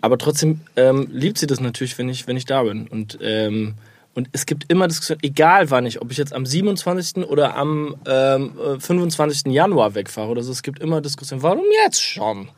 [0.01, 2.87] Aber trotzdem ähm, liebt sie das natürlich, wenn ich, wenn ich da bin.
[2.87, 3.75] Und, ähm,
[4.15, 7.29] und es gibt immer Diskussionen, egal wann ich, ob ich jetzt am 27.
[7.29, 9.53] oder am ähm, äh, 25.
[9.53, 11.43] Januar wegfahre oder so, es gibt immer Diskussionen.
[11.43, 12.49] Warum jetzt schon?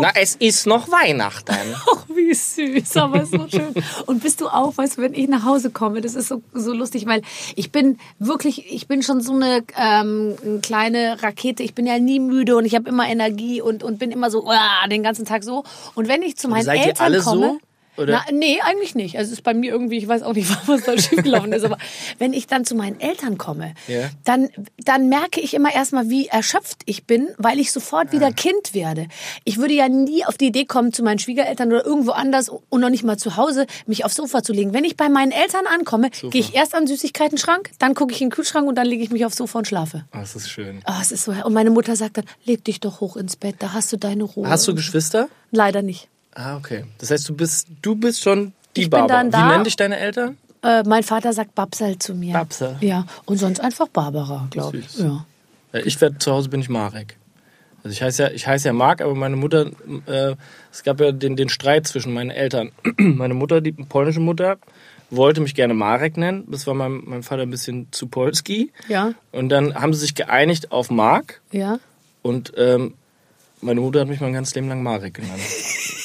[0.00, 1.54] Na, es ist noch Weihnachten.
[1.74, 3.74] Ach, wie süß, aber so schön.
[4.06, 6.72] Und bist du auch, weißt du, wenn ich nach Hause komme, das ist so, so
[6.72, 7.22] lustig, weil
[7.54, 11.62] ich bin wirklich, ich bin schon so eine ähm, eine kleine Rakete.
[11.62, 14.44] Ich bin ja nie müde und ich habe immer Energie und, und bin immer so
[14.44, 15.64] uah, den ganzen Tag so.
[15.94, 17.60] Und wenn ich zu meinen Eltern komme, so?
[17.98, 18.22] Oder?
[18.26, 19.16] Na, nee, eigentlich nicht.
[19.18, 21.78] Also es ist bei mir irgendwie, ich weiß auch nicht, was da schiefgelaufen ist, aber
[22.18, 24.08] wenn ich dann zu meinen Eltern komme, Ja.
[24.24, 24.48] dann,
[24.84, 28.12] dann merke ich immer erstmal, wie erschöpft ich bin, weil ich sofort Ah.
[28.12, 29.08] wieder Kind werde.
[29.44, 32.80] Ich würde ja nie auf die Idee kommen, zu meinen Schwiegereltern oder irgendwo anders und
[32.80, 34.72] noch nicht mal zu Hause, mich aufs Sofa zu legen.
[34.72, 38.20] Wenn ich bei meinen Eltern ankomme, gehe ich erst an den Süßigkeiten-Schrank, dann gucke ich
[38.20, 40.04] in den Kühlschrank und dann lege ich mich aufs Sofa und schlafe.
[40.12, 40.82] Ah, das ist schön.
[40.86, 43.56] Oh, es ist so, und meine Mutter sagt dann, leg dich doch hoch ins Bett,
[43.58, 44.48] da hast du deine Ruhe.
[44.48, 45.28] Hast du Geschwister?
[45.50, 46.08] Leider nicht.
[46.40, 46.84] Ah, okay.
[46.98, 49.24] Das heißt, du bist, du bist schon die Ich Barbara.
[49.24, 50.38] Wie nennen dich deine Eltern?
[50.62, 52.32] Äh, mein Vater sagt Babsel zu mir.
[52.32, 52.76] Babsel.
[52.80, 54.98] Ja, und sonst einfach Barbara, glaube ich.
[54.98, 55.26] Ja.
[55.72, 57.16] Äh, Ich werd, zu Hause bin ich Marek.
[57.82, 59.66] Also ich heiße ja, ich heiße ja Mark, aber meine Mutter,
[60.06, 60.34] äh,
[60.72, 62.70] es gab ja den, den Streit zwischen meinen Eltern.
[62.98, 64.58] meine Mutter, die polnische Mutter,
[65.10, 66.44] wollte mich gerne Marek nennen.
[66.50, 68.72] Das war meinem, meinem Vater ein bisschen zu polski.
[68.88, 71.40] Ja, Und dann haben sie sich geeinigt auf Mark.
[71.50, 71.78] ja.
[72.22, 72.94] Und ähm,
[73.60, 75.40] meine Mutter hat mich mein ganzes Leben lang Marek genannt.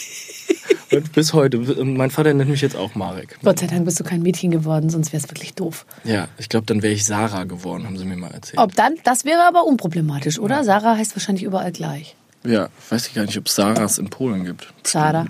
[0.94, 1.58] Und bis heute.
[1.84, 3.40] Mein Vater nennt mich jetzt auch Marek.
[3.44, 5.86] Gott sei Dank bist du kein Mädchen geworden, sonst wäre es wirklich doof.
[6.04, 8.60] Ja, ich glaube, dann wäre ich Sarah geworden, haben sie mir mal erzählt.
[8.60, 10.64] Ob dann, das wäre aber unproblematisch, oder?
[10.64, 12.16] Sarah heißt wahrscheinlich überall gleich.
[12.46, 14.72] Ja, weiß ich gar nicht, ob es Sarahs in Polen gibt.
[14.84, 15.26] Zara.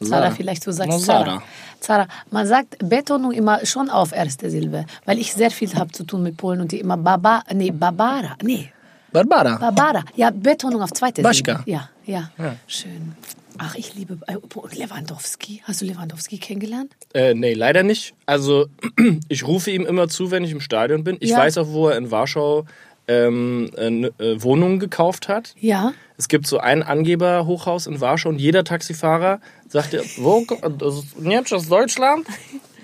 [0.00, 1.24] Zara, vielleicht du sagst Na, Zara.
[1.24, 1.42] Zara.
[1.80, 2.08] Zara.
[2.30, 6.22] Man sagt Betonung immer schon auf erste Silbe, weil ich sehr viel habe zu tun
[6.22, 8.70] mit Polen und die immer Baba, nee, Barbara, nee,
[9.10, 9.56] Barbara.
[9.56, 10.04] Barbara.
[10.14, 11.62] Ja, Betonung auf zweite Baschka.
[11.64, 11.70] Silbe.
[11.70, 12.30] Ja, ja,
[12.66, 13.16] Schön.
[13.58, 14.36] Ach, ich liebe äh,
[14.76, 15.62] Lewandowski.
[15.64, 16.92] Hast du Lewandowski kennengelernt?
[17.14, 18.14] Äh, nee, leider nicht.
[18.26, 18.66] Also,
[19.28, 21.16] ich rufe ihm immer zu, wenn ich im Stadion bin.
[21.20, 21.38] Ich Ja.
[21.38, 22.64] weiß auch, wo er in Warschau
[23.08, 25.54] ähm, äh, äh, Wohnungen gekauft hat.
[25.58, 25.92] Ja.
[26.18, 30.44] Es gibt so ein Angeberhochhaus in Warschau und jeder Taxifahrer sagt wo,
[30.78, 32.26] das ist Deutschland?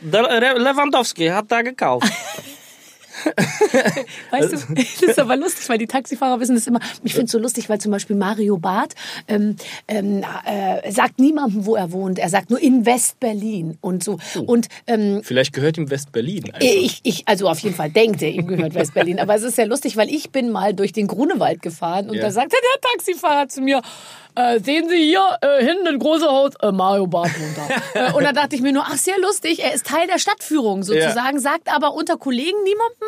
[0.01, 2.07] Der Re- Lewandowski hat da gekauft.
[4.31, 6.81] Weißt du, das ist aber lustig, weil die Taxifahrer wissen das immer.
[7.03, 8.95] Ich finde es so lustig, weil zum Beispiel Mario Barth
[9.29, 9.57] ähm,
[9.89, 12.19] ähm, äh, sagt niemandem, wo er wohnt.
[12.19, 14.19] Er sagt nur in West-Berlin und so.
[14.47, 16.61] Und ähm, Vielleicht gehört ihm West-Berlin einfach.
[16.61, 19.19] ich, ich, also auf jeden Fall denkt er, ihm gehört West-Berlin.
[19.21, 22.23] Aber es ist ja lustig, weil ich bin mal durch den Grunewald gefahren und Ja.
[22.23, 23.83] da sagte der Taxifahrer zu mir,
[24.37, 27.57] äh, sehen Sie hier äh, hinten ein großes Haus, äh, Mario Barth wohnt
[27.95, 28.09] da.
[28.09, 30.83] äh, und da dachte ich mir nur, ach sehr lustig, er ist Teil der Stadtführung
[30.83, 33.04] sozusagen, sagt aber unter Kollegen niemandem,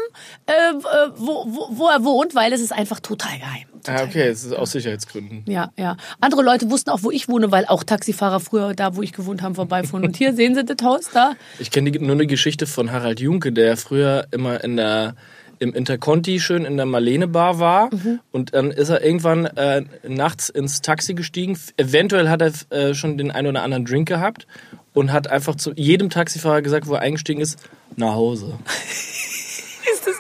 [0.46, 3.66] äh, äh, wo, wo, wo er wohnt, weil es ist einfach total geheim.
[3.87, 5.44] Ah, okay, es ist aus Sicherheitsgründen.
[5.46, 5.96] ja, ja.
[6.20, 9.42] Andere Leute wussten auch, wo ich wohne, weil auch Taxifahrer früher da, wo ich gewohnt
[9.42, 10.04] habe, vorbeifuhren.
[10.04, 11.35] Und hier sehen Sie das Haus da.
[11.59, 15.14] Ich kenne nur eine Geschichte von Harald Junke, der früher immer in der
[15.59, 17.90] im Interconti schön in der Marlene Bar war
[18.30, 21.59] und dann ist er irgendwann äh, nachts ins Taxi gestiegen.
[21.76, 24.46] Eventuell hat er äh, schon den einen oder anderen Drink gehabt
[24.92, 27.59] und hat einfach zu jedem Taxifahrer gesagt, wo er eingestiegen ist,
[27.96, 28.59] nach Hause.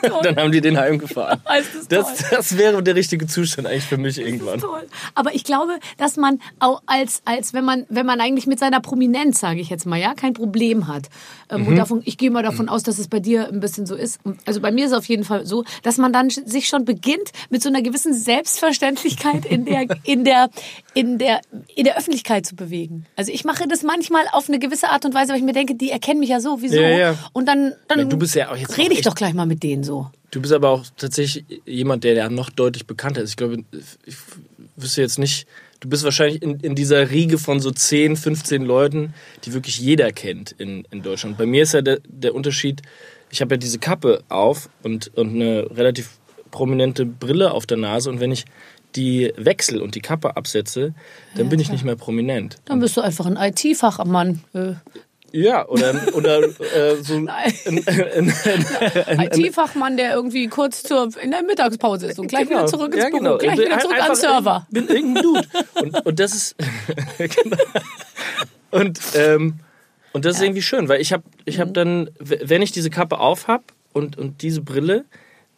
[0.02, 0.20] Ist toll?
[0.22, 1.40] Dann haben die den heimgefahren.
[1.60, 2.14] Ist das toll?
[2.18, 4.60] Das, das wäre der richtige Zustand eigentlich für mich irgendwann.
[4.60, 4.86] Toll.
[5.14, 8.80] Aber ich glaube, dass man auch als, als wenn man, wenn man eigentlich mit seiner
[8.80, 11.08] Prominenz, sage ich jetzt mal, ja, kein Problem hat.
[11.50, 11.72] Ähm, Mhm.
[11.72, 14.20] Und davon, ich gehe mal davon aus, dass es bei dir ein bisschen so ist.
[14.44, 17.32] Also bei mir ist es auf jeden Fall so, dass man dann sich schon beginnt,
[17.50, 20.50] mit so einer gewissen Selbstverständlichkeit in der, in der,
[20.94, 21.40] in der,
[21.74, 23.06] in der Öffentlichkeit zu bewegen.
[23.16, 25.74] Also ich mache das manchmal auf eine gewisse Art und Weise, weil ich mir denke,
[25.74, 26.76] die erkennen mich ja so, wieso?
[26.76, 27.14] Ja, ja.
[27.32, 29.62] Und dann, dann Ja, du bist ja auch jetzt rede ich doch gleich mal mit
[29.62, 30.10] denen so.
[30.30, 33.30] Du bist aber auch tatsächlich jemand, der ja noch deutlich bekannter ist.
[33.30, 33.64] Ich glaube,
[34.04, 34.16] ich
[34.76, 35.46] wüsste jetzt nicht,
[35.80, 40.12] du bist wahrscheinlich in, in dieser Riege von so 10, 15 Leuten, die wirklich jeder
[40.12, 41.38] kennt in, in Deutschland.
[41.38, 42.82] Bei mir ist ja der, der Unterschied,
[43.30, 46.10] ich habe ja diese Kappe auf und, und eine relativ
[46.50, 48.44] prominente Brille auf der Nase und wenn ich
[48.94, 50.94] die wechsel und die Kappe absetze,
[51.36, 52.56] dann bin ich nicht mehr prominent.
[52.64, 54.40] Dann bist du einfach ein IT-Fachmann.
[54.54, 54.72] Äh,
[55.32, 57.28] Ja, oder, oder äh, so ein,
[59.18, 63.10] IT-Fachmann, der irgendwie kurz zur, in der Mittagspause ist und gleich wieder zurück ins Ja,
[63.10, 63.38] Büro, genau.
[63.38, 64.66] gleich Ich bin wieder zurück am Server.
[64.70, 65.42] Bin irgendein Dude.
[65.82, 66.56] Und, und das ist.
[67.18, 67.56] genau.
[68.70, 69.54] Und, ähm,
[70.12, 71.60] und das ist irgendwie schön, weil ich habe ich Mhm.
[71.62, 75.04] hab dann, w- wenn ich diese Kappe auf habe und, und diese Brille,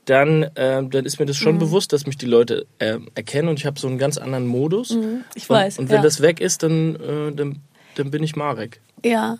[0.04, 1.58] dann, ähm, dann ist mir das schon Mhm.
[1.60, 4.90] bewusst, dass mich die Leute ähm, erkennen und ich habe so einen ganz anderen Modus.
[4.94, 5.24] Mhm.
[5.34, 6.02] Ich und, weiß, Und wenn ja.
[6.02, 7.60] das weg ist, dann, äh, dann,
[7.96, 8.80] dann bin ich Marek.
[9.04, 9.38] Ja.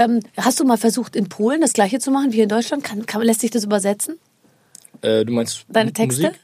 [0.00, 2.82] Ähm, hast du mal versucht, in Polen das Gleiche zu machen wie in Deutschland?
[2.82, 4.18] Kann, kann, lässt sich das übersetzen?
[5.02, 6.22] Äh, du meinst Deine Texte?
[6.22, 6.40] Musik?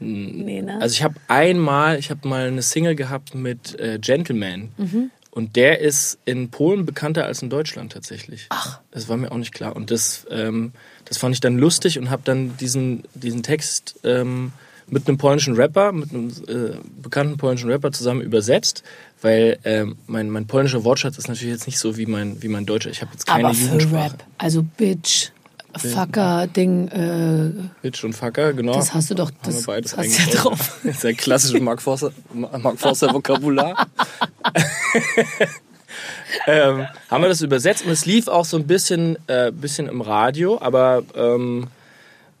[0.00, 0.80] Nee, ne?
[0.80, 4.70] Also ich habe einmal, ich habe mal eine Single gehabt mit äh, Gentleman.
[4.78, 5.10] Mhm.
[5.30, 8.46] Und der ist in Polen bekannter als in Deutschland tatsächlich.
[8.48, 8.80] Ach.
[8.90, 9.76] Das war mir auch nicht klar.
[9.76, 10.72] Und das, ähm,
[11.04, 14.52] das fand ich dann lustig und habe dann diesen, diesen Text ähm,
[14.88, 18.82] mit einem polnischen Rapper, mit einem äh, bekannten polnischen Rapper zusammen übersetzt,
[19.22, 22.66] weil ähm, mein, mein polnischer Wortschatz ist natürlich jetzt nicht so wie mein, wie mein
[22.66, 22.90] deutscher.
[22.90, 24.12] Ich habe jetzt keine Aber Jugendsprache.
[24.12, 25.30] Rap, also Bitch,
[25.76, 27.50] Fucker, Ding, äh,
[27.82, 28.74] Bitch und Fucker, genau.
[28.74, 30.80] das hast du doch, Haben wir das, beides das hast du ja drauf.
[30.84, 33.86] Das ist ein klassisches Mark Forster, Mark Forster Vokabular.
[36.46, 40.00] ähm, haben wir das übersetzt und es lief auch so ein bisschen, äh, bisschen im
[40.00, 41.68] Radio, aber ähm,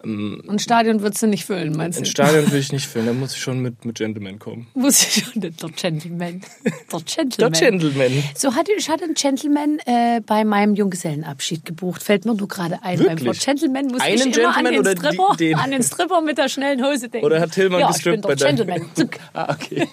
[0.04, 2.00] Und Stadion würdest du nicht füllen, meinst du?
[2.00, 4.66] ins Stadion will ich nicht fühlen, da muss ich schon mit, mit Gentleman kommen.
[4.74, 6.42] Muss ich schon, der Gentleman.
[6.64, 7.52] Der Der Gentleman.
[7.52, 8.24] Gentleman.
[8.36, 12.02] So hatte ich hatte einen Gentleman äh, bei meinem Junggesellenabschied gebucht.
[12.02, 12.98] Fällt mir nur gerade ein.
[12.98, 13.26] Beim Wirklich?
[13.28, 15.54] Wort Gentleman muss Einen ich immer an Gentleman den, oder die- Stripper, den?
[15.56, 17.26] an den Stripper mit der schnellen Hose denken.
[17.26, 18.90] Oder hat Tillmann ja, gestrippt bei deinem- Gentleman.
[19.32, 19.88] Ah, okay.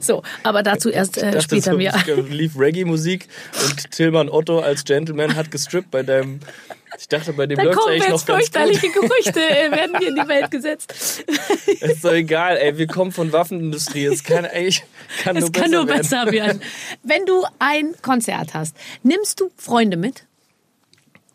[0.00, 1.94] So, aber dazu erst äh, dachte, später so, mehr.
[2.28, 3.28] lief Reggae-Musik
[3.68, 6.40] und Tillmann Otto als Gentleman hat gestrippt bei deinem.
[7.02, 8.60] Ich dachte, bei dem läuft kommen eigentlich noch ganz gut.
[8.60, 11.24] fürchterliche Gerüchte, äh, werden hier in die Welt gesetzt.
[11.80, 12.78] Ist doch egal, ey.
[12.78, 14.04] Wir kommen von Waffenindustrie.
[14.04, 14.84] Es kann eigentlich
[15.20, 15.98] kann Es nur kann besser nur werden.
[15.98, 16.62] besser werden.
[17.02, 20.26] Wenn du ein Konzert hast, nimmst du Freunde mit?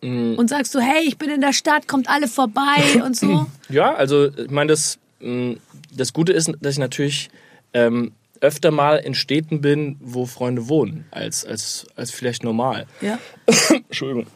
[0.02, 0.36] Mm.
[0.36, 3.48] Und sagst du, hey, ich bin in der Stadt, kommt alle vorbei und so?
[3.68, 5.58] Ja, also ich meine, das, mh,
[5.92, 7.30] das Gute ist, dass ich natürlich
[7.74, 12.86] ähm, öfter mal in Städten bin, wo Freunde wohnen, als, als, als vielleicht normal.
[13.02, 13.20] Ja.
[13.70, 14.28] Entschuldigung.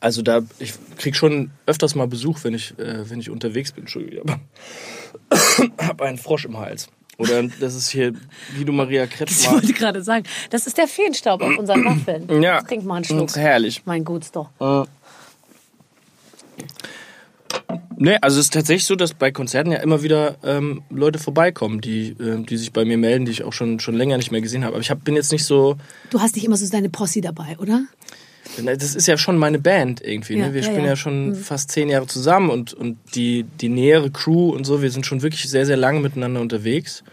[0.00, 3.84] Also da, ich krieg schon öfters mal Besuch, wenn ich, äh, wenn ich unterwegs bin.
[3.84, 4.40] Entschuldigung, aber
[5.86, 6.88] hab einen Frosch im Hals.
[7.18, 8.14] Oder das ist hier
[8.56, 9.54] Guido Maria Ich Kretschmer.
[9.54, 12.28] wollte gerade sagen, das ist der Feenstaub auf unseren Waffeln.
[12.42, 12.62] Ja.
[12.62, 13.34] Trink mal einen Schluck.
[13.34, 13.82] Herrlich.
[13.84, 14.50] Mein Gut's doch.
[17.96, 21.80] Nee, also es ist tatsächlich so, dass bei Konzerten ja immer wieder ähm, Leute vorbeikommen,
[21.80, 24.40] die, ähm, die sich bei mir melden, die ich auch schon, schon länger nicht mehr
[24.40, 24.74] gesehen habe.
[24.74, 25.76] Aber ich hab, bin jetzt nicht so.
[26.10, 27.82] Du hast nicht immer so deine Posse dabei, oder?
[28.66, 30.36] Das ist ja schon meine Band irgendwie.
[30.38, 30.54] Ja, ne?
[30.54, 30.90] Wir ja, spielen ja.
[30.90, 34.90] ja, schon fast zehn Jahre zusammen und, und die, die nähere Crew und so, wir
[34.90, 37.04] sind schon wirklich sehr, sehr lange miteinander unterwegs.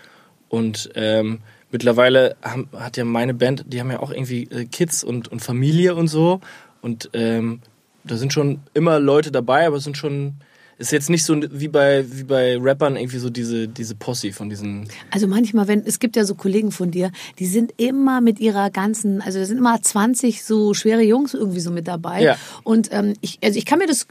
[0.49, 1.39] Und ähm,
[1.71, 5.41] mittlerweile haben, hat ja meine Band, die haben ja auch irgendwie äh, Kids und, und
[5.41, 6.41] Familie und so.
[6.81, 7.61] Und ähm,
[8.03, 10.35] da sind schon immer Leute dabei, aber es sind schon.
[10.77, 14.49] Ist jetzt nicht so wie bei, wie bei Rappern irgendwie so diese, diese Posse von
[14.49, 14.89] diesen.
[15.09, 18.69] Also manchmal, wenn, es gibt ja so Kollegen von dir, die sind immer mit ihrer
[18.71, 22.21] ganzen, also da sind immer 20 so schwere Jungs irgendwie so mit dabei.
[22.21, 22.35] Ja.
[22.63, 24.05] Und ähm, ich, also ich kann mir das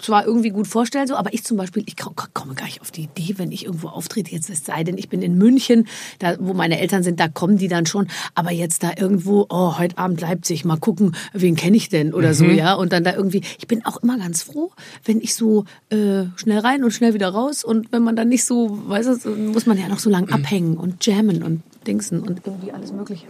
[0.00, 2.90] zwar irgendwie gut vorstellen, so, aber ich zum Beispiel, ich ko- komme gar nicht auf
[2.90, 5.86] die Idee, wenn ich irgendwo auftrete, jetzt es sei denn, ich bin in München,
[6.18, 8.08] da wo meine Eltern sind, da kommen die dann schon.
[8.34, 12.32] Aber jetzt da irgendwo, oh, heute Abend Leipzig, mal gucken, wen kenne ich denn oder
[12.32, 12.72] so, ja.
[12.72, 14.72] Und dann da irgendwie, ich bin auch immer ganz froh,
[15.04, 16.05] wenn ich so äh,
[16.36, 17.64] schnell rein und schnell wieder raus.
[17.64, 20.76] Und wenn man dann nicht so, weißt du, muss man ja noch so lange abhängen
[20.76, 23.26] und jammen und dingsen und irgendwie alles Mögliche.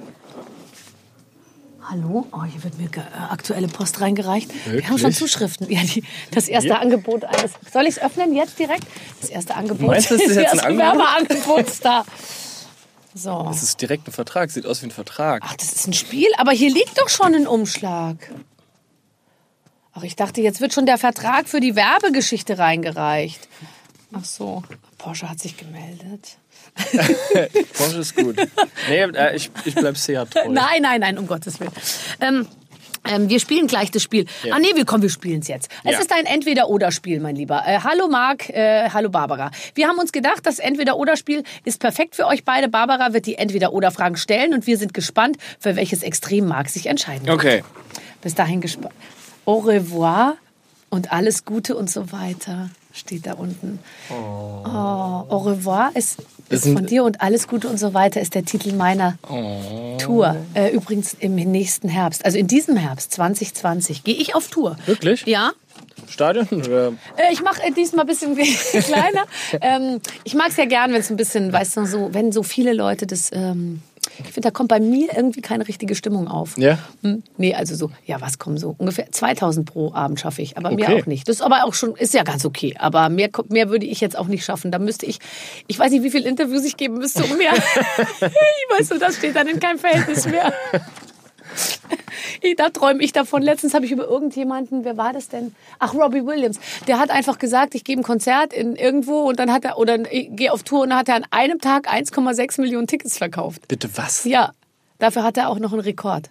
[1.89, 2.27] Hallo?
[2.33, 4.51] Oh, hier wird mir äh, aktuelle Post reingereicht.
[4.67, 5.19] Wir haben schon Wirklich?
[5.19, 5.71] Zuschriften.
[5.71, 6.79] Ja, die, das erste Ja.
[6.81, 7.53] Angebot eines.
[7.73, 8.85] Soll ich es öffnen jetzt direkt?
[9.21, 9.87] Das erste Angebot.
[9.87, 11.67] Meinst du, das ist jetzt ein Angebot?
[11.83, 12.05] Da.
[13.15, 13.45] So.
[13.49, 15.43] Das ist direkt ein Vertrag, sieht aus wie ein Vertrag.
[15.47, 18.17] Ach, das ist ein Spiel, aber hier liegt doch schon ein Umschlag.
[19.99, 23.49] Ach, ich dachte, jetzt wird schon der Vertrag für die Werbegeschichte reingereicht.
[24.13, 24.63] Ach so,
[24.99, 26.37] Porsche hat sich gemeldet.
[27.75, 28.37] Porsche ist gut.
[28.89, 30.45] Nee, äh, ich, ich bleib Seat treu.
[30.51, 31.73] Nein, nein, nein, um Gottes Willen.
[32.21, 32.47] Ähm,
[33.09, 34.27] ähm, wir spielen gleich das Spiel.
[34.51, 35.71] Ah nee, wir kommen, wir spielen es jetzt.
[35.85, 35.99] Es Ja.
[36.01, 37.63] ist ein Entweder-Oder-Spiel, mein Lieber.
[37.67, 39.51] Äh, hallo Marc, äh, hallo Barbara.
[39.75, 42.69] Wir haben uns gedacht, das Entweder-Oder-Spiel ist perfekt für euch beide.
[42.69, 47.27] Barbara wird die Entweder-Oder-Fragen stellen und wir sind gespannt, für welches Extrem Marc sich entscheiden
[47.27, 47.37] wird.
[47.37, 47.65] Okay.
[48.23, 48.95] Bis dahin gespannt.
[49.47, 50.37] Au revoir
[50.91, 53.79] und alles Gute und so weiter steht da unten.
[54.11, 58.45] Oh, au revoir ist, ist von dir und alles Gute und so weiter ist der
[58.45, 59.19] Titel meiner
[59.99, 60.37] Tour.
[60.55, 64.77] Äh, übrigens im nächsten Herbst, also in diesem Herbst 2020, gehe ich auf Tour.
[64.87, 65.25] Wirklich?
[65.27, 65.53] Ja.
[66.09, 66.49] Stadion?
[66.51, 66.89] Oder?
[67.17, 68.37] Äh, ich mache diesmal ein bisschen
[68.83, 69.27] kleiner.
[69.61, 72.43] ähm, ich mag es ja gern, wenn es ein bisschen, weißt du, so, wenn so
[72.43, 73.31] viele Leute das.
[73.33, 73.83] Ähm,
[74.19, 76.57] ich finde, da kommt bei mir irgendwie keine richtige Stimmung auf.
[76.59, 76.79] Ja?
[77.03, 78.75] Hm, nee, also so, ja, was kommen so?
[78.79, 81.03] Ungefähr 2000 pro Abend schaffe ich, aber mehr Okay.
[81.03, 81.29] auch nicht.
[81.29, 82.75] Das ist aber auch schon, ist ja ganz okay.
[82.79, 84.71] Aber mehr, mehr würde ich jetzt auch nicht schaffen.
[84.71, 85.19] Da müsste ich,
[85.67, 87.53] ich weiß nicht, wie viele Interviews ich geben müsste, um mehr.
[88.21, 90.53] ich weiß so, das steht dann in keinem Verhältnis mehr.
[92.57, 93.43] Da träume ich davon.
[93.43, 95.55] Letztens habe ich über irgendjemanden, wer war das denn?
[95.79, 96.59] Ach, Robbie Williams.
[96.87, 100.11] Der hat einfach gesagt, ich gebe ein Konzert in irgendwo und dann hat er, oder
[100.13, 103.69] ich gehe auf Tour und dann hat er an einem Tag 1,6 Millionen Tickets verkauft.
[103.69, 104.25] Bitte was?
[104.25, 104.53] Ja,
[104.99, 106.31] dafür hat er auch noch einen Rekord.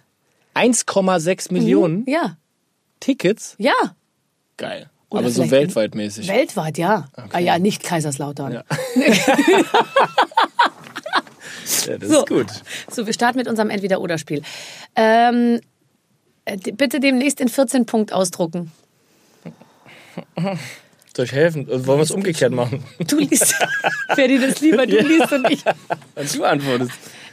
[0.54, 2.36] 1,6 Millionen Ja,
[3.00, 3.54] Tickets?
[3.58, 3.72] ja.
[4.56, 4.88] Geil.
[5.10, 6.26] Oder Aber so weltweit mäßig.
[6.28, 7.06] Weltweit, ja.
[7.32, 8.54] Ah ja, nicht Kaiserslautern.
[8.54, 8.64] Ja.
[11.86, 12.18] ja, das So.
[12.20, 12.46] ist gut.
[12.90, 14.42] So, wir starten mit unserem Entweder-Oder-Spiel.
[14.94, 15.60] Ähm,
[16.44, 18.72] äh, bitte demnächst in 14 Punkt ausdrucken.
[21.16, 21.66] Soll ich helfen?
[21.68, 22.84] Wollen wir es umgekehrt machen?
[23.06, 23.54] Du liest,
[24.14, 25.64] wer dir das lieber, du liest und ich.
[26.14, 26.92] Und du antwortest.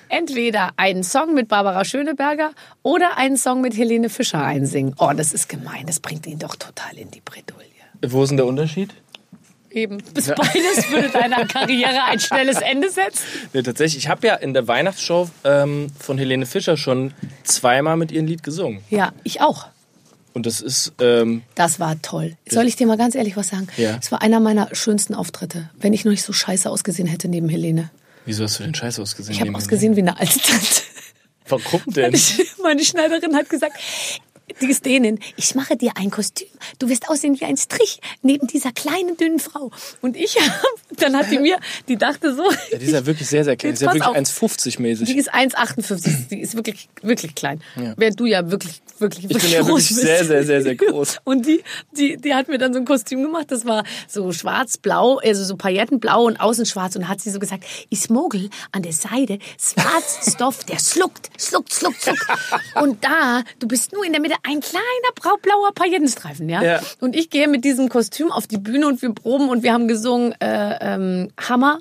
[0.10, 2.52] Entweder einen Song mit Barbara Schöneberger
[2.84, 4.94] oder einen Song mit Helene Fischer einsingen.
[5.00, 5.86] Oh, das ist gemein.
[5.88, 7.64] Das bringt ihn doch total in die Bredouille.
[8.06, 8.94] Wo ist denn der Unterschied?
[9.74, 9.98] Eben.
[10.14, 13.24] Bis beides würde deiner Karriere ein schnelles Ende setzen.
[13.54, 18.12] Nee, tatsächlich, ich habe ja in der Weihnachtsshow ähm, von Helene Fischer schon zweimal mit
[18.12, 18.84] ihrem Lied gesungen.
[18.90, 19.68] Ja, ich auch.
[20.34, 22.36] Und das ist, ähm, Das war toll.
[22.50, 23.68] Soll ich dir mal ganz ehrlich was sagen?
[23.78, 23.98] Ja.
[24.02, 27.50] Es war einer meiner schönsten Auftritte, wenn ich noch nicht so scheiße ausgesehen hätte neben
[27.50, 27.92] Helene.
[28.26, 29.36] wieso hast du denn scheiße ausgesehen?
[29.36, 30.82] Ich habe ausgesehen wie eine alte Tante.
[31.50, 32.16] Warum denn?
[32.64, 33.74] Meine Schneiderin hat gesagt,
[34.62, 36.48] die ist Dänin, ich mache dir ein Kostüm.
[36.80, 39.72] Du wirst aussehen wie ein Strich neben dieser kleinen, dünnen Frau.
[40.02, 40.38] Und ich,
[40.98, 42.44] dann hat die mir, die dachte so.
[42.72, 43.72] Ja, die ist ja wirklich sehr, sehr klein.
[43.72, 44.16] Die ist ja wirklich auf.
[44.16, 45.08] 1,50 mäßig.
[45.08, 46.30] Die ist 1,58.
[46.30, 47.62] Die ist wirklich, wirklich klein.
[47.76, 47.94] Ja.
[47.98, 51.20] Während du ja wirklich, wirklich, Ich wirklich bin ja wirklich sehr, sehr, sehr, sehr groß.
[51.24, 53.48] Und die, die, die hat mir dann so ein Kostüm gemacht.
[53.50, 56.96] Das war so schwarz-blau, also so paillettenblau und außen schwarz.
[56.96, 61.74] Und hat sie so gesagt, ich mogel an der Seite schwarz Stoff, der schluckt, schluckt,
[61.74, 62.26] schluckt, schluckt.
[62.82, 66.62] Und da, du bist nur in der Mitte ein kleiner blauer Paillettenstreifen, ja?
[66.62, 66.82] Ja.
[67.00, 69.88] Und ich gehe mit diesem Kostüm auf die Bühne und wir proben und wir haben
[69.88, 71.80] gesungen äh, ähm, Hammer.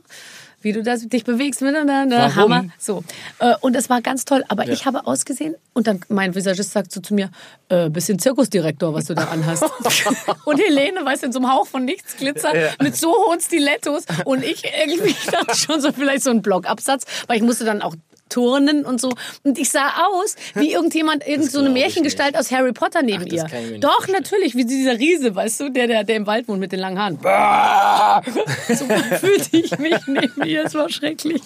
[0.62, 2.54] Wie du das, dich bewegst miteinander, Warum?
[2.54, 2.64] Hammer.
[2.78, 3.04] So.
[3.38, 4.44] Äh, und das war ganz toll.
[4.48, 7.30] Aber ich habe ausgesehen und dann mein Visagist sagt so zu mir,
[7.68, 9.64] äh, bisschen Zirkusdirektor, was du da anhast.
[10.44, 14.04] und Helene, weißt du, in so einem Hauch von nichts Glitzer, mit so hohen Stilettos.
[14.24, 17.94] Und ich irgendwie dachte schon so vielleicht so ein Blockabsatz, weil ich musste dann auch
[18.32, 19.10] turnen und so.
[19.42, 23.32] Und ich sah aus wie irgendjemand, irgend so eine Märchengestalt aus Harry Potter neben Ach,
[23.32, 23.78] ihr.
[23.78, 24.22] Doch, vorstellen.
[24.22, 26.98] natürlich, wie dieser Riese, weißt du, der, der, der im Wald wohnt mit den langen
[26.98, 27.18] Haaren.
[28.68, 28.84] so
[29.18, 30.64] fühlte ich mich neben ihr.
[30.64, 31.42] Es war schrecklich.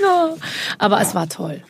[0.00, 0.34] Ja.
[0.78, 1.62] Aber es war toll.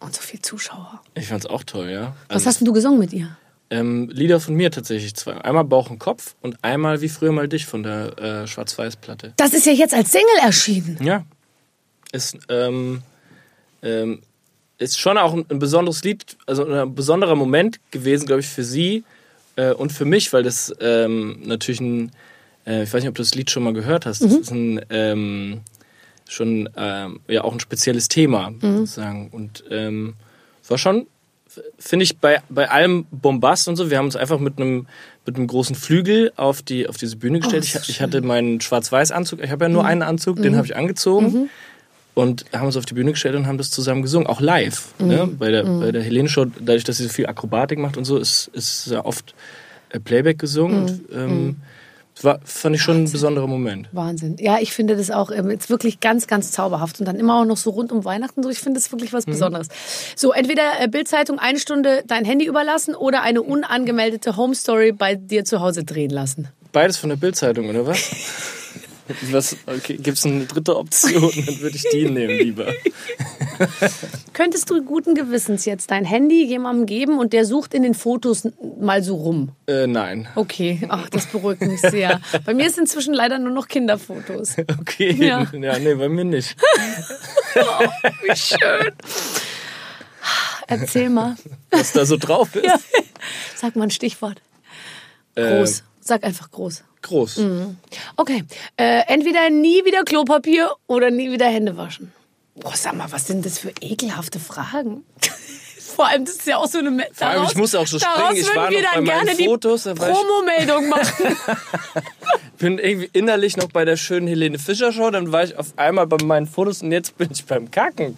[0.00, 1.00] Und so viel Zuschauer.
[1.14, 2.14] Ich fand's auch toll, ja.
[2.28, 3.36] Was Also, hast denn du gesungen mit ihr?
[3.70, 5.32] ähm, Lieder von mir tatsächlich zwei.
[5.40, 9.34] Einmal Bauch und Kopf und einmal wie früher mal dich von der äh, Schwarz-Weiß-Platte.
[9.36, 10.98] Das ist ja jetzt als Single erschienen.
[11.02, 11.24] Ja.
[12.12, 13.02] Ist, ähm,
[13.82, 14.20] ähm,
[14.80, 18.64] ist schon auch ein, ein besonderes Lied, also ein besonderer Moment gewesen, glaube ich, für
[18.64, 19.04] sie
[19.56, 22.12] äh, und für mich, weil das ähm, natürlich ein,
[22.66, 24.80] äh, ich weiß nicht, ob du das Lied schon mal gehört hast, das ist ein,
[24.88, 25.60] ähm,
[26.26, 29.28] schon ähm, ja auch ein spezielles Thema, sozusagen.
[29.30, 30.14] Und ähm,
[30.62, 31.06] es war schon,
[31.78, 34.86] finde ich, bei, bei allem Bombast und so, wir haben uns einfach mit einem
[35.26, 37.64] mit einem großen Flügel auf die auf diese Bühne gestellt.
[37.64, 40.66] ist das ich, ich hatte meinen Schwarz-Weiß-Anzug, ich habe ja nur einen Anzug, den habe
[40.66, 41.50] ich angezogen
[42.14, 44.94] und haben uns auf die Bühne gestellt und haben das zusammen gesungen, auch live.
[44.98, 45.26] Ne?
[45.26, 48.18] Bei der, bei der Helene Show, dadurch, dass sie so viel Akrobatik macht und so,
[48.18, 49.34] ist, ist ja oft
[49.90, 50.82] äh, Playback gesungen.
[50.82, 51.56] Und, ähm,
[52.22, 53.88] war, fand ich schon ein besonderer Moment.
[53.92, 54.36] Wahnsinn.
[54.38, 57.00] Ja, ich finde das auch ähm, jetzt wirklich ganz, ganz zauberhaft.
[57.00, 58.50] Und dann immer auch noch so rund um Weihnachten so.
[58.50, 59.68] Ich finde das wirklich was Besonderes.
[60.16, 65.14] So, entweder äh, Bildzeitung eine Stunde dein Handy überlassen oder eine unangemeldete Home Story bei
[65.14, 66.48] dir zu Hause drehen lassen.
[66.72, 68.10] Beides von der Bildzeitung, oder was?
[69.30, 71.32] was okay, Gibt es eine dritte Option?
[71.46, 72.72] Dann würde ich die nehmen lieber.
[74.32, 78.48] Könntest du guten Gewissens jetzt dein Handy jemandem geben und der sucht in den Fotos
[78.80, 79.50] mal so rum?
[79.66, 80.28] Äh, nein.
[80.34, 82.20] Okay, ach, das beruhigt mich sehr.
[82.44, 84.56] Bei mir ist inzwischen leider nur noch Kinderfotos.
[84.80, 85.12] Okay.
[85.12, 85.46] Ja.
[85.52, 85.78] Ja.
[85.78, 86.56] nee, bei mir nicht.
[88.22, 88.92] Wie schön.
[90.66, 91.36] Erzähl mal.
[91.70, 92.64] Was da so drauf ist.
[92.64, 92.78] Ja.
[93.54, 94.40] Sag mal ein Stichwort.
[95.34, 95.80] Groß.
[95.80, 96.84] Äh, Sag einfach groß.
[97.02, 97.40] Groß.
[98.16, 98.44] Okay.
[98.76, 102.12] Äh, entweder nie wieder Klopapier oder nie wieder Hände waschen.
[102.56, 105.04] Boah, sag mal, was sind das für ekelhafte Fragen?
[105.96, 106.90] Vor allem, das ist ja auch so eine...
[106.90, 108.40] Me- allem, ich muss auch so daraus springen.
[108.40, 111.36] Ich war wir noch dann bei gerne Fotos, die Promomeldung machen.
[112.58, 116.06] bin irgendwie innerlich noch bei der schönen Helene Fischer Show, dann war ich auf einmal
[116.06, 118.16] bei meinen Fotos und jetzt bin ich beim Kacken.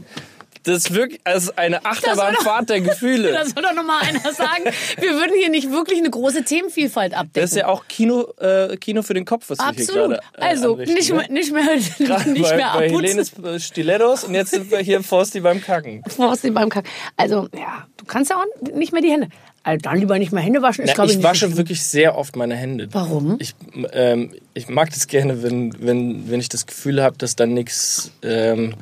[0.65, 3.33] Das ist wirklich das ist eine Achterbahnfahrt der Gefühle.
[3.33, 4.65] da soll doch noch mal einer sagen,
[4.99, 7.43] wir würden hier nicht wirklich eine große Themenvielfalt abdecken.
[7.43, 10.09] Das ist ja auch Kino, äh, Kino für den Kopf, was wir hier Absolut.
[10.11, 11.17] gerade äh, also anrichten, nicht, ne?
[11.17, 13.01] mehr, nicht mehr, nicht bei, mehr bei abputzen.
[13.01, 16.03] Helenes äh, Stilettos und jetzt sind wir hier Forsti beim Kacken.
[16.09, 16.85] Faust beim Kack.
[17.17, 19.29] Also, ja, du kannst ja auch nicht mehr die Hände.
[19.65, 20.85] Also dann lieber nicht mehr Hände waschen.
[20.87, 22.89] Na, ich, ich wasche wirklich sehr oft meine Hände.
[22.91, 23.37] Warum?
[23.39, 23.55] Ich,
[23.93, 28.11] ähm, ich mag das gerne, wenn, wenn, wenn ich das Gefühl habe, dass da nichts.
[28.23, 28.75] Ähm,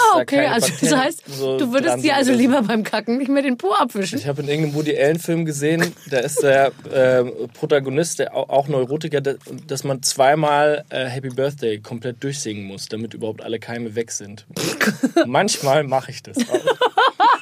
[0.00, 2.82] Ah, da okay, keine also das Bakterien heißt, so du würdest dir also lieber beim
[2.84, 4.18] Kacken nicht mehr den Po abwischen.
[4.18, 7.24] Ich habe in irgendeinem Woody Allen-Film gesehen, da ist der äh,
[7.54, 9.34] Protagonist, der au- auch Neurotiker, da-
[9.66, 14.46] dass man zweimal äh, Happy Birthday komplett durchsingen muss, damit überhaupt alle Keime weg sind.
[15.26, 16.64] Manchmal mache ich das auch.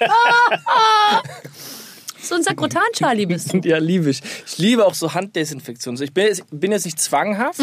[2.22, 3.58] So ein Sakrotan-Charlie bist du.
[3.64, 4.20] Ja, liebe ich.
[4.46, 6.00] Ich liebe auch so Handdesinfektion.
[6.02, 7.60] Ich bin jetzt, bin jetzt nicht zwanghaft,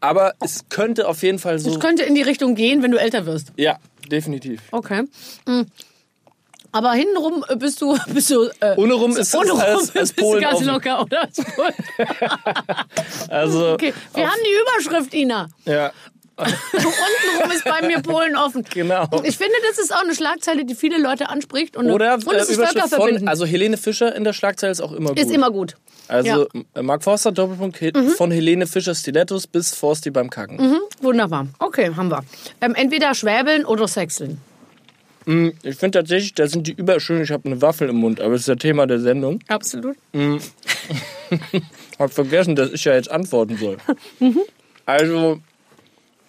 [0.00, 1.70] aber es könnte auf jeden Fall so.
[1.70, 3.52] Es könnte in die Richtung gehen, wenn du älter wirst.
[3.56, 3.78] Ja,
[4.10, 4.60] definitiv.
[4.70, 5.04] Okay.
[5.46, 5.66] Mhm.
[6.72, 9.90] Aber hintenrum äh, bist du, bist du äh, Ohnerum ist ohne es rum als, als
[9.92, 10.66] bist du Polen ganz offen.
[10.66, 11.28] locker, oder?
[13.28, 15.48] Also, Okay, wir haben die Überschrift, Ina.
[15.64, 15.92] ja.
[16.36, 18.64] Untenrum ist bei mir Polen offen.
[18.72, 19.04] Genau.
[19.22, 21.76] Ich finde, das ist auch eine Schlagzeile, die viele Leute anspricht.
[21.76, 24.92] Und, Oder und äh, es ist von, also Helene Fischer in der Schlagzeile ist auch
[24.92, 25.20] immer gut.
[25.20, 25.76] ist immer gut.
[26.08, 30.56] Also äh, Mark Forster, Doppelpunkt, He- von Helene Fischer Stilettos bis Forsti beim Kacken.
[30.56, 31.46] Mhm, wunderbar.
[31.60, 32.24] Okay, haben wir.
[32.60, 34.38] Ähm, entweder schwäbeln oder sechseln.
[35.26, 37.22] Ich finde tatsächlich, da sind die überschön.
[37.22, 39.38] Ich habe eine Waffel im Mund, aber das ist das Thema der Sendung.
[39.48, 39.96] Absolut.
[41.98, 43.76] Hab vergessen, dass ich ja jetzt antworten soll.
[44.86, 45.40] Also,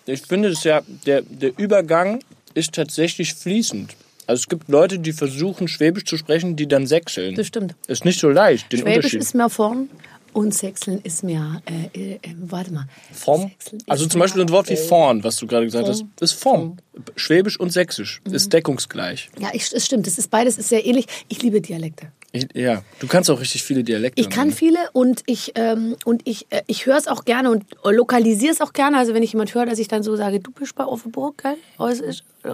[0.06, 2.20] ich finde es ja, der, der Übergang
[2.54, 3.96] ist tatsächlich fließend.
[4.28, 7.36] Also es gibt Leute, die versuchen, Schwäbisch zu sprechen, die dann sechseln.
[7.36, 7.76] Das stimmt.
[7.88, 9.20] Ist nicht so leicht, den Schwäbisch Unterschied.
[9.22, 9.90] ist mehr vorn
[10.34, 11.62] und sechseln ist mehr,
[11.94, 12.88] äh, äh, äh, warte mal.
[13.14, 13.52] Form?
[13.88, 16.12] Also zum Beispiel ein Wort wie mehr, vorn, was du gerade gesagt hast, Form.
[16.22, 16.78] ist Form.
[17.16, 18.34] Schwäbisch und Sächsisch Mhm.
[18.34, 19.30] ist deckungsgleich.
[19.40, 20.08] Ja, ich, es stimmt.
[20.08, 21.06] Das ist beides ist sehr ähnlich.
[21.30, 22.08] Ich liebe Dialekte.
[22.36, 24.22] Ich, ja, du kannst auch richtig viele Dialekte.
[24.22, 24.54] Ich kann ne?
[24.54, 28.60] viele und ich ähm, und ich äh, ich höre es auch gerne und lokalisiere es
[28.60, 28.98] auch gerne.
[28.98, 31.56] Also wenn ich jemand höre, dass ich dann so sage, du bist bei Offenburg, gell?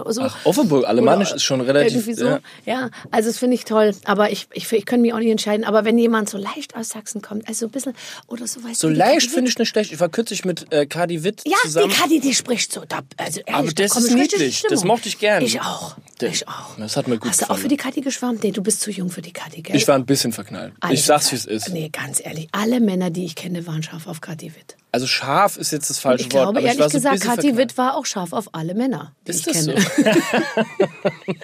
[0.08, 0.22] So.
[0.22, 2.04] Ach, Offenburg, Alemannisch Oder ist schon relativ.
[2.16, 2.24] So.
[2.26, 2.40] ja.
[2.64, 3.92] Ja, also das finde ich toll.
[4.04, 5.64] Aber ich, ich, ich kann mich auch nicht entscheiden.
[5.64, 7.94] Aber wenn jemand so leicht aus Sachsen kommt, also so ein bisschen
[8.26, 9.92] oder so weißt So du, leicht finde ich nicht schlecht.
[9.92, 11.90] Ich war kürzlich mit äh, Kadi Witt Ja, zusammen.
[11.90, 12.82] die Kadi, die spricht so.
[12.88, 14.64] Da, also ehrlich, Aber da das komm ist niedlich.
[14.68, 15.42] Das mochte ich gern.
[15.44, 15.96] Ich auch.
[16.20, 16.76] Ich auch.
[16.78, 17.62] das hat mir gut Hast du auch gefallen.
[17.62, 18.42] für die Kadi geschwärmt?
[18.44, 19.74] Nee, du bist zu jung für die Kadi, gell?
[19.76, 20.72] ich war ein bisschen verknallt.
[20.80, 21.68] Alle ich sag's, wie es ist.
[21.70, 22.48] Nee, ganz ehrlich.
[22.52, 24.76] Alle Männer, die ich kenne, waren scharf auf Kati Witt.
[24.94, 26.42] Also scharf ist jetzt das falsche ich Wort.
[26.44, 27.56] glaube, aber ich ehrlich war so ein gesagt, bisschen Kathi.
[27.56, 29.80] Witt war auch scharf auf alle Männer, die Ist ich das kenne.
[29.80, 31.32] so?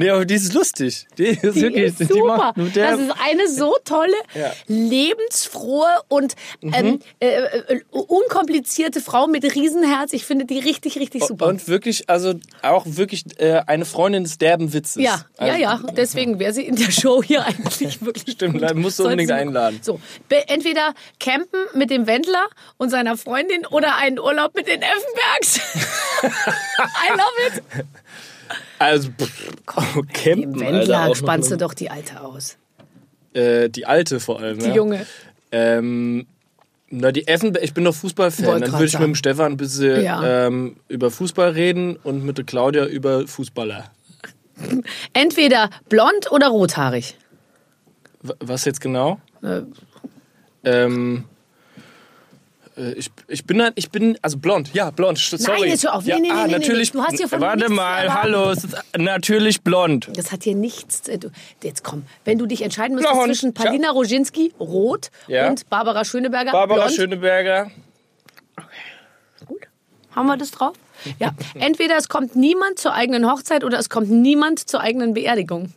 [0.00, 1.06] Nee, aber die ist lustig.
[1.18, 1.84] Die ist Die wirklich.
[1.86, 2.36] ist die super.
[2.36, 4.52] macht mit der, Das ist eine so tolle, Ja.
[4.68, 6.72] lebensfrohe und Mhm.
[6.74, 10.12] ähm, äh, äh, unkomplizierte Frau mit Riesenherz.
[10.12, 11.46] Ich finde die richtig, richtig super.
[11.46, 15.02] Und wirklich, also auch wirklich äh, eine Freundin des derben Witzes.
[15.02, 15.80] ja, also, ja, ja.
[15.96, 18.34] Deswegen wäre sie in der Show hier eigentlich wirklich.
[18.34, 18.74] Stimmt, gut.
[18.76, 19.80] musst du unbedingt einladen.
[19.82, 20.00] So,
[20.46, 22.46] entweder campen mit dem Wendler
[22.76, 25.60] und seiner Freundin oder einen Urlaub mit den Effenbergs.
[26.22, 27.62] I love it.
[28.78, 29.62] Also, pff,
[30.12, 32.56] campen, Im Alter, Wendler spannst du doch die Alte aus.
[33.34, 34.58] Äh, die alte vor allem.
[34.58, 34.74] Die ja.
[34.74, 35.06] Junge.
[35.52, 36.26] Ähm,
[36.90, 38.62] na, die Effenberg, ich bin doch Fußballfan.
[38.62, 39.14] Dann würde ich mit dem.
[39.14, 40.46] Stefan ein bisschen Ja.
[40.46, 43.84] ähm, über Fußball reden und mit der Claudia über Fußballer.
[45.12, 47.16] Entweder blond oder rothaarig.
[48.22, 49.20] W was jetzt genau?
[49.42, 49.62] Äh.
[50.64, 51.37] Ähm, äh,
[52.96, 55.18] ich, ich bin halt- ich bin also blond, ja blond.
[55.18, 55.68] Sorry.
[55.68, 56.04] jetzt hör auf.
[56.04, 56.58] Nee, ja, nee, nee, ah, nee, nee.
[56.58, 56.92] natürlich.
[56.92, 58.22] Du hast hier von Warte mal, erwarten.
[58.22, 60.08] hallo, es ist natürlich blond.
[60.14, 61.08] Das hat hier nichts.
[61.08, 61.30] äh, du-
[61.62, 63.26] Jetzt komm, wenn du dich entscheiden müsstest Blond.
[63.28, 65.48] zwischen Palina Roginski, rot, Ja.
[65.48, 66.92] und Barbara Schöneberger, Barbara blond.
[66.96, 67.70] Schöneberger.
[69.46, 69.62] Gut.
[70.14, 70.74] Haben wir das drauf?
[71.18, 71.30] Ja.
[71.54, 75.72] Entweder es kommt niemand zur eigenen Hochzeit oder es kommt niemand zur eigenen Beerdigung.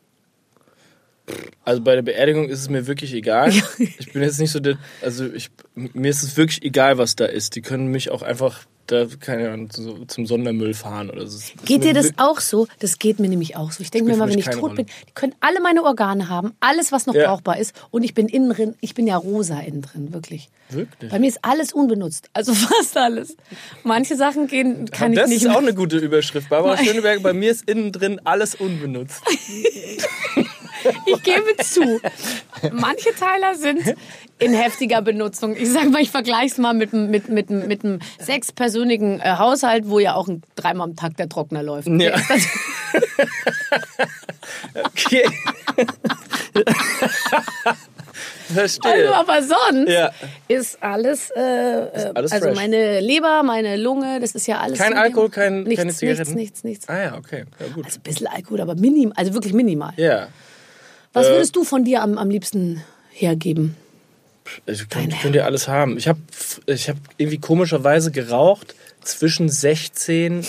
[1.64, 3.52] Also bei der Beerdigung ist es mir wirklich egal.
[3.78, 7.26] Ich bin jetzt nicht so der, also ich, mir ist es wirklich egal, was da
[7.26, 7.56] ist.
[7.56, 11.38] Die können mich auch einfach da, keine Ahnung, so, zum Sondermüll fahren oder so.
[11.38, 12.68] Das Geht dir das auch so?
[12.80, 13.82] Das geht mir nämlich auch so.
[13.84, 14.76] Ich denke mir mal, wenn ich tot Rolle.
[14.76, 17.28] bin, die können alle meine Organe haben, alles, was noch Ja.
[17.28, 17.74] brauchbar ist.
[17.92, 20.50] Und ich bin innen drin, ich bin ja rosa innen drin, wirklich.
[20.70, 21.12] Wirklich?
[21.12, 22.30] Bei mir ist alles unbenutzt.
[22.34, 23.38] Also fast alles.
[23.84, 26.50] Manche Sachen gehen, kann das ich nicht ist auch eine gute Überschrift.
[26.50, 29.22] Barbara Schöneberger, bei mir ist innen drin alles unbenutzt.
[31.06, 32.00] Ich gebe zu,
[32.72, 33.96] manche Teiler sind
[34.40, 35.56] in heftiger Benutzung.
[35.56, 39.36] Ich sage mal, ich vergleiche es mal mit, einem- mit, mit, mit einem sechspersönlichen äh,
[39.38, 41.88] Haushalt, wo ja auch ein, dreimal am Tag der Trockner läuft.
[41.88, 42.16] Ja.
[44.86, 45.24] Okay.
[48.54, 48.92] Verstehe.
[48.92, 50.12] Also, aber sonst Ja.
[50.48, 52.56] ist alles, äh, äh, alles also fresh.
[52.58, 54.78] meine Leber, meine Lunge, das ist ja alles.
[54.78, 56.34] Kein Alkohol, kein, nichts, keine Zigaretten?
[56.36, 56.90] Nichts, nichts, nichts.
[56.90, 57.46] Ah ja, okay.
[57.60, 57.86] Ja, gut.
[57.86, 59.94] Also ein bisschen Alkohol, aber minim, also wirklich minimal.
[59.98, 60.28] ja.
[61.14, 63.76] Was Äh, würdest du von dir am, am liebsten hergeben?
[64.66, 65.98] Ich ich könnte ja alles haben.
[65.98, 66.20] Ich habe
[66.66, 70.46] ich hab irgendwie komischerweise geraucht zwischen 16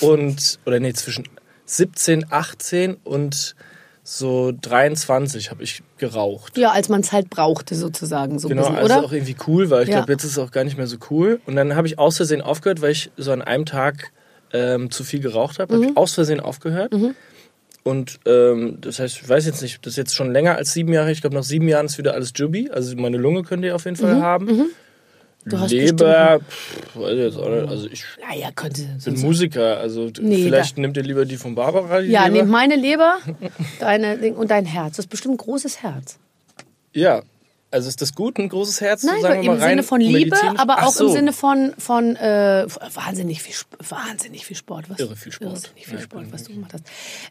[0.00, 1.24] und, oder nee, zwischen
[1.64, 3.54] 17, 18 und
[4.02, 6.56] so 23 habe ich geraucht.
[6.56, 9.04] Ja, als man es halt brauchte, sozusagen, so Genau, bisschen, also oder?
[9.04, 9.96] auch irgendwie cool, weil ich Ja.
[9.96, 11.40] glaube, jetzt ist es auch gar nicht mehr so cool.
[11.46, 14.12] Und dann habe ich aus Versehen aufgehört, weil ich so an einem Tag
[14.52, 15.72] ähm, zu viel geraucht habe.
[15.76, 15.82] Mhm.
[15.82, 16.92] Habe ich aus Versehen aufgehört.
[17.86, 20.92] Und ähm, das heißt, ich weiß jetzt nicht, das ist jetzt schon länger als sieben
[20.92, 21.12] Jahre.
[21.12, 22.68] Ich glaube, nach sieben Jahren ist wieder alles Jubi.
[22.68, 24.00] Also meine Lunge könnt ihr auf jeden Mhm.
[24.00, 24.70] Fall haben.
[25.44, 27.68] Du hast Leber, pff, weiß ich jetzt auch nicht.
[27.68, 28.82] Also ich Naja, könnte.
[29.04, 32.00] bin Musiker, also Nee, vielleicht nehmt ihr lieber die von Barbara.
[32.00, 32.38] Die Ja, Leber.
[32.42, 33.18] nimm meine Leber
[33.78, 34.96] deine, und dein Herz.
[34.96, 36.18] Das ist bestimmt ein großes Herz.
[36.92, 37.22] Ja,
[37.70, 39.02] also ist das gut, ein großes Herz?
[39.02, 41.08] Nein, sagen aber wir im Sinne von Liebe, aber auch im so.
[41.08, 43.54] Sinne von, von äh, wahnsinnig, viel,
[43.88, 44.88] wahnsinnig viel Sport.
[44.88, 45.52] Was, Irre viel Sport.
[45.52, 46.84] Irrsinnig viel Sport, was du gemacht hast.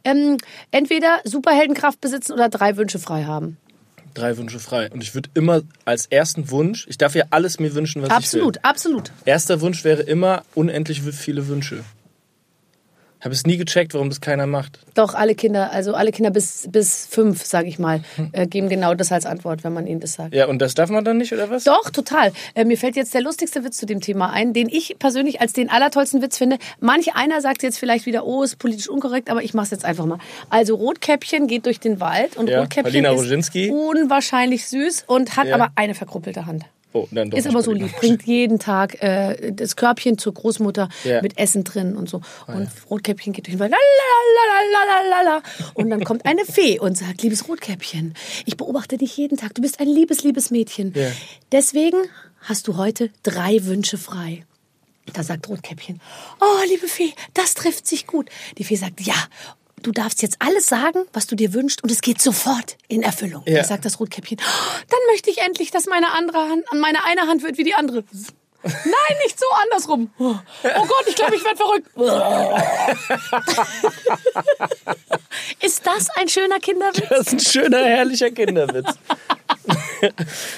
[0.04, 0.38] Ähm,
[0.72, 3.58] entweder Superheldenkraft besitzen oder drei Wünsche frei haben.
[4.14, 4.90] drei Wünsche frei.
[4.92, 8.58] Und ich würde immer als ersten Wunsch, ich darf ja alles mir wünschen, was Absolut,
[8.58, 8.70] ich will.
[8.70, 9.12] absolut.
[9.26, 11.84] Erster Wunsch wäre immer unendlich viele Wünsche.
[13.26, 14.78] Habe es nie gecheckt, warum das keiner macht.
[14.94, 18.02] Doch, alle Kinder, also alle Kinder bis, bis fünf, sage ich mal,
[18.34, 20.36] äh, geben genau das als Antwort, wenn man ihnen das sagt.
[20.36, 21.64] Ja, und das darf man dann nicht, oder was?
[21.64, 22.32] Doch, total.
[22.54, 25.54] Äh, mir fällt jetzt der lustigste Witz zu dem Thema ein, den ich persönlich als
[25.54, 26.60] den allertollsten Witz finde.
[26.80, 29.86] Manch einer sagt jetzt vielleicht wieder, oh, ist politisch unkorrekt, aber ich mache es jetzt
[29.86, 30.20] einfach mal.
[30.52, 35.56] Also Rotkäppchen geht durch den Wald und Ja, Rotkäppchen ist unwahrscheinlich süß und hat Ja.
[35.56, 36.64] aber eine verkruppelte Hand.
[36.96, 40.88] Oh, dann doch Ist aber so lieb, bringt jeden Tag äh, das Körbchen zur Großmutter
[41.04, 41.22] Ja.
[41.22, 42.22] mit Essen drin und so.
[42.48, 43.74] Und Rotkäppchen geht durch den Wald,
[44.74, 45.44] lalalala,
[45.74, 48.14] und dann kommt eine Fee und sagt, liebes Rotkäppchen,
[48.46, 50.94] ich beobachte dich jeden Tag, du bist ein liebes, liebes Mädchen.
[50.96, 51.12] Ja.
[51.52, 51.98] Deswegen
[52.40, 54.46] hast du heute drei Wünsche frei.
[55.14, 56.00] Da sagt Rotkäppchen,
[56.40, 58.30] oh, liebe Fee, das trifft sich gut.
[58.58, 59.16] Die Fee sagt, ja,
[59.86, 63.44] du darfst jetzt alles sagen, was du dir wünschst und es geht sofort in Erfüllung.
[63.46, 63.60] Ja.
[63.60, 64.44] Da sagt das Rotkäppchen, oh,
[64.90, 68.04] dann möchte ich endlich, dass meine andere Hand, meine eine Hand wird wie die andere.
[68.64, 70.12] Nein, nicht so andersrum.
[70.18, 71.88] Oh Gott, ich glaube, ich werde verrückt.
[75.62, 77.08] Ist das ein schöner Kinderwitz?
[77.10, 78.88] Das ist ein schöner, herrlicher Kinderwitz.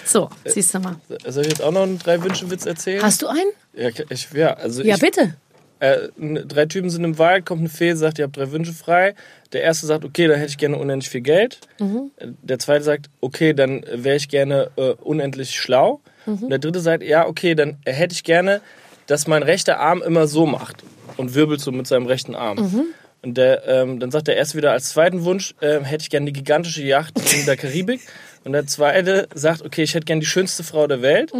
[0.04, 0.96] So, siehst du mal.
[1.26, 3.04] Soll ich jetzt auch noch einen Drei-Wünsche-Witz erzählen?
[3.04, 3.52] Hast du einen?
[3.74, 5.36] Ja, ich, ja, also Ja, ich, bitte.
[5.80, 9.16] Äh, drei Typen sind im Wald, kommt eine Fee, sagt, ihr habt drei Wünsche frei.
[9.54, 11.60] Der erste sagt, okay, dann hätte ich gerne unendlich viel Geld.
[11.80, 12.12] Mhm.
[12.18, 16.02] Äh, Der zweite sagt, okay, dann wäre ich gerne äh, unendlich schlau.
[16.26, 16.44] Mhm.
[16.44, 18.62] Und der dritte sagt, ja, okay, dann hätte ich gerne,
[19.06, 20.84] dass mein rechter Arm immer so macht
[21.18, 22.58] und wirbelt so mit seinem rechten Arm.
[22.58, 22.84] Mhm.
[23.22, 26.28] Und der, ähm, dann sagt der erste wieder als zweiten Wunsch, ähm, hätte ich gerne
[26.28, 28.02] die gigantische Yacht in der Karibik.
[28.44, 31.34] Und der zweite sagt, okay, ich hätte gerne die schönste Frau der Welt.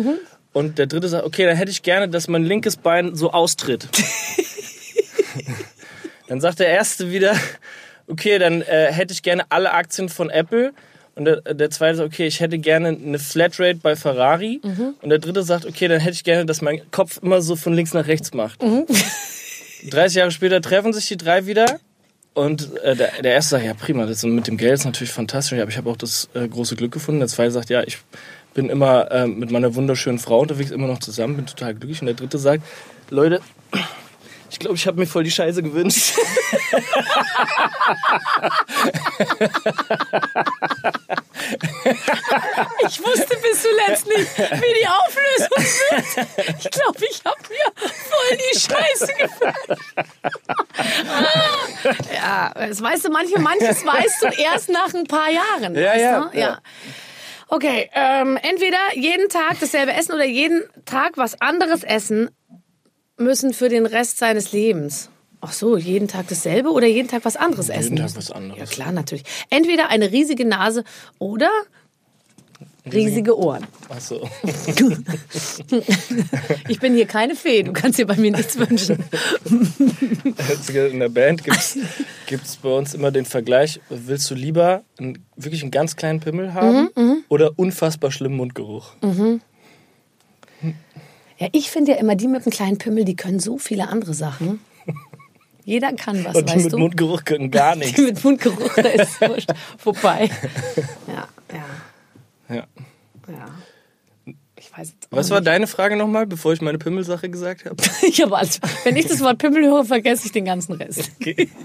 [0.58, 0.70] Mhm.
[0.70, 3.88] Und der dritte sagt, okay, dann hätte ich gerne, dass mein linkes Bein so austritt.
[6.28, 7.36] dann sagt der erste wieder,
[8.08, 10.74] okay, dann äh, hätte ich gerne alle Aktien von Apple.
[11.16, 14.62] Und der, der zweite sagt, okay, ich hätte gerne eine Flatrate bei Ferrari.
[15.02, 17.74] Und der dritte sagt, okay, dann hätte ich gerne, dass mein Kopf immer so von
[17.74, 18.60] links nach rechts macht.
[19.90, 21.80] 30 Jahre später treffen sich die drei wieder.
[22.34, 25.60] Und äh, der, der erste sagt, ja prima, das mit dem Geld ist natürlich fantastisch,
[25.60, 27.20] aber ich habe auch das äh, große Glück gefunden.
[27.20, 27.98] Der zweite sagt, ja, ich
[28.58, 32.02] bin immer äh, mit meiner wunderschönen Frau unterwegs, immer noch zusammen, bin total glücklich.
[32.02, 32.64] Und der dritte sagt,
[33.12, 33.40] Leute,
[34.50, 36.16] ich glaube, ich habe mir voll die Scheiße gewünscht.
[42.88, 45.50] Ich wusste bis zuletzt nicht, wie die Auflösung
[45.92, 46.58] wird.
[46.60, 49.80] Ich glaube, ich habe mir voll die Scheiße gefühlt.
[52.14, 55.76] ja, das weißt du, manche, manches weißt du erst nach ein paar Jahren.
[55.76, 56.40] Ja, weißt ja, ja.
[56.40, 56.62] ja.
[57.50, 62.30] Okay, ähm, entweder jeden Tag dasselbe essen oder jeden Tag was anderes essen
[63.18, 65.10] müssen für den Rest seines Lebens.
[65.40, 67.96] Ach so, jeden Tag dasselbe oder jeden Tag was anderes essen?
[67.96, 68.18] Tag müssen?
[68.18, 68.60] was anderes.
[68.60, 69.24] Ja klar, natürlich.
[69.50, 70.84] Entweder eine riesige Nase
[71.20, 71.50] oder
[72.92, 73.66] riesige Ohren.
[73.90, 74.28] Achso.
[76.70, 79.04] Ich bin hier keine Fee, du kannst dir bei mir nichts wünschen.
[80.92, 81.58] In der Band gibt
[82.46, 86.54] es bei uns immer den Vergleich, willst du lieber einen, wirklich einen ganz kleinen Pimmel
[86.54, 86.90] haben
[87.30, 88.92] oder unfassbar schlimmen Mundgeruch?
[91.40, 94.14] Ja, ich finde ja immer, die mit dem kleinen Pimmel, die können so viele andere
[94.14, 94.60] Sachen.
[95.66, 96.78] Jeder kann was, Und die weißt mit du?
[96.78, 98.00] Mundgeruch können gar Die nichts.
[98.02, 99.50] mit Mundgeruch, da ist es wurscht.
[99.78, 100.30] Vorbei.
[101.08, 101.64] Ja, ja,
[102.50, 102.66] Ja.
[103.28, 103.46] ja.
[104.60, 105.48] Ich weiß jetzt Was war nicht.
[105.48, 107.76] deine Frage nochmal, bevor ich meine Pimmelsache gesagt habe?
[108.02, 108.60] Ich habe alles.
[108.84, 111.12] Wenn ich das Wort Pimmel höre, vergesse ich den ganzen Rest.
[111.20, 111.50] Okay.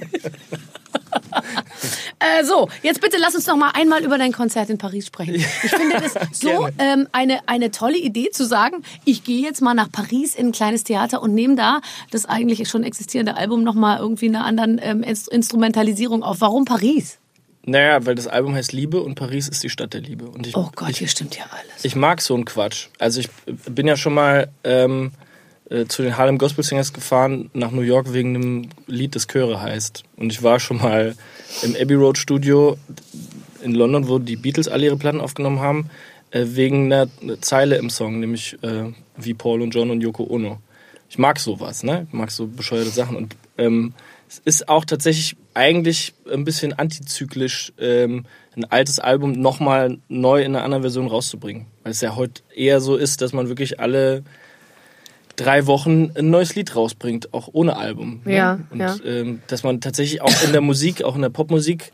[2.18, 5.34] Äh, so, jetzt bitte lass uns noch mal einmal über dein Konzert in Paris sprechen.
[5.34, 9.74] Ich finde das so ähm, eine, eine tolle Idee zu sagen, ich gehe jetzt mal
[9.74, 11.80] nach Paris in ein kleines Theater und nehme da
[12.10, 16.40] das eigentlich schon existierende Album noch mal irgendwie in einer anderen ähm, Inst- Instrumentalisierung auf.
[16.40, 17.18] Warum Paris?
[17.64, 20.26] Naja, weil das Album heißt Liebe und Paris ist die Stadt der Liebe.
[20.26, 21.84] Und ich, Oh Gott, ich, hier stimmt ja alles.
[21.84, 22.88] ich mag so einen Quatsch.
[22.98, 23.28] Also ich
[23.68, 25.12] bin ja schon mal ähm,
[25.70, 29.60] äh, zu den Harlem Gospel Singers gefahren nach New York wegen einem Lied, das Chöre
[29.60, 30.02] heißt.
[30.16, 31.14] Und ich war schon mal
[31.62, 32.76] im Abbey Road Studio
[33.62, 35.88] in London, wo die Beatles alle ihre Platten aufgenommen haben,
[36.32, 37.08] äh, wegen einer
[37.40, 40.58] Zeile im Song, nämlich äh, wie Paul und John und Yoko Ono.
[41.08, 42.06] Ich mag sowas, ne?
[42.08, 43.16] Ich mag so bescheuerte Sachen.
[43.16, 43.94] Und ähm,
[44.28, 48.24] es ist auch tatsächlich eigentlich ein bisschen antizyklisch, ähm,
[48.56, 51.66] ein altes Album nochmal neu in einer anderen Version rauszubringen.
[51.82, 54.22] Weil es ja heute eher so ist, dass man wirklich alle
[55.36, 58.20] drei Wochen ein neues Lied rausbringt, auch ohne Album.
[58.24, 58.34] ne?
[58.36, 58.96] Ja, Und ja.
[59.04, 61.92] Ähm, dass man tatsächlich auch in der Musik, auch in der Popmusik,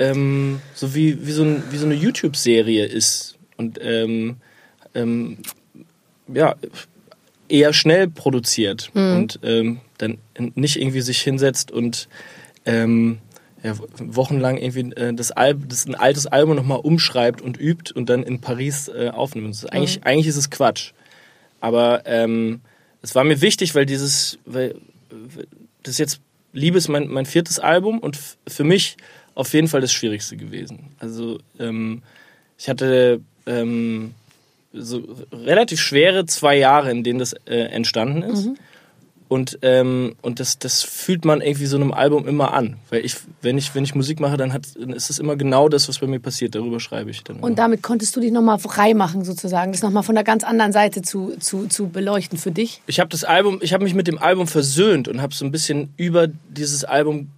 [0.00, 3.36] ähm, so wie, wie, so ein, wie so eine YouTube-Serie ist.
[3.56, 4.36] Und ähm,
[4.94, 5.38] ähm,
[6.26, 6.56] ja,
[7.48, 9.16] eher schnell produziert Mhm.
[9.16, 10.18] und ähm, dann
[10.56, 12.08] nicht irgendwie sich hinsetzt und
[12.66, 13.18] ähm,
[13.62, 18.08] ja, wochenlang irgendwie äh, das, Al das ein altes Album nochmal umschreibt und übt und
[18.10, 19.54] dann in Paris äh, aufnimmt.
[19.54, 20.02] Ist eigentlich, Mhm.
[20.04, 20.92] eigentlich ist es Quatsch.
[21.60, 22.60] Aber ähm,
[23.00, 24.74] es war mir wichtig, weil dieses, weil,
[25.82, 26.20] das jetzt
[26.52, 28.96] Liebe ist mein, mein viertes Album und für mich
[29.34, 30.90] auf jeden Fall das Schwierigste gewesen.
[30.98, 32.02] Also ähm,
[32.58, 34.14] ich hatte ähm,
[34.72, 35.02] so
[35.32, 38.48] relativ schwere zwei Jahre, in denen das äh, entstanden ist.
[39.26, 42.76] Und, ähm, und das, das fühlt man irgendwie so einem Album immer an.
[42.90, 45.68] Weil ich, wenn ich, wenn ich Musik mache, dann, hat, dann ist es immer genau
[45.68, 46.54] das, was bei mir passiert.
[46.54, 47.36] Darüber schreibe ich dann.
[47.36, 47.56] Und immer.
[47.56, 51.00] damit konntest du dich nochmal frei machen, sozusagen, das nochmal von der ganz anderen Seite
[51.02, 52.82] zu, zu, zu beleuchten für dich.
[52.86, 55.50] ich habe das Album, ich habe mich mit dem Album versöhnt und habe so ein
[55.50, 57.30] bisschen über dieses Album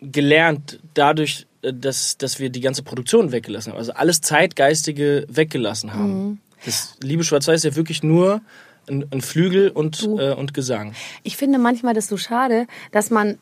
[0.00, 3.78] gelernt, dadurch, äh, dass, dass wir die ganze Produktion weggelassen haben.
[3.78, 6.40] Also alles Zeitgeistige weggelassen haben.
[6.64, 8.40] Das Liebe Schwarz-Weiß ist ja wirklich nur
[8.88, 10.94] ein, ein Flügel und, äh, und Gesang.
[11.22, 13.38] Ich finde manchmal das so schade, dass man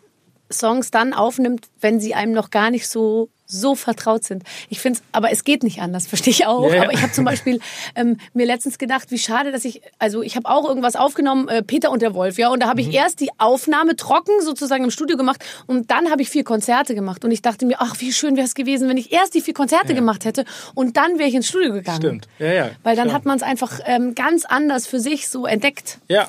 [0.53, 4.45] Songs dann aufnimmt, wenn sie einem noch gar nicht so so vertraut sind.
[4.71, 6.71] Ich finde es, aber es geht nicht anders, verstehe ich auch.
[6.71, 6.83] Ja, ja.
[6.85, 7.61] Aber ich habe zum Beispiel
[7.95, 11.63] ähm, mir letztens gedacht, wie schade, dass ich, also ich habe auch irgendwas aufgenommen, äh,
[11.63, 12.89] Peter und der Wolf, ja, und da habe Mhm.
[12.89, 16.95] ich erst die Aufnahme trocken sozusagen im Studio gemacht und dann habe ich vier Konzerte
[16.95, 19.43] gemacht und ich dachte mir, ach, wie schön wäre es gewesen, wenn ich erst die
[19.43, 21.99] vier Konzerte gemacht hätte und dann wäre ich ins Studio gegangen.
[21.99, 22.29] Stimmt.
[22.39, 22.71] Ja, ja.
[22.85, 23.17] Weil dann klar.
[23.19, 25.99] hat man es einfach ähm, ganz anders für sich so entdeckt.
[26.09, 26.27] Ja.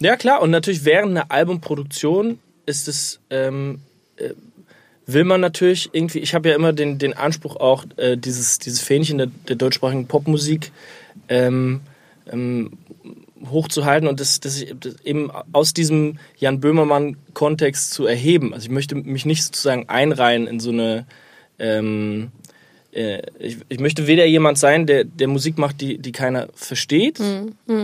[0.00, 0.42] Ja, klar.
[0.42, 3.80] Und natürlich während einer Albumproduktion ist es, ähm,
[4.16, 4.30] äh,
[5.06, 8.80] will man natürlich irgendwie, ich habe ja immer den, den Anspruch auch, äh, dieses, dieses
[8.80, 10.72] Fähnchen der, der deutschsprachigen Popmusik
[11.28, 11.80] ähm,
[12.30, 12.72] ähm,
[13.50, 18.54] hochzuhalten und das, das, das eben aus diesem Jan Böhmermann-Kontext zu erheben.
[18.54, 21.06] Also ich möchte mich nicht sozusagen einreihen in so eine
[21.58, 22.30] ähm,
[22.92, 27.20] äh, ich, ich möchte weder jemand sein, der, der Musik macht, die, die keiner versteht,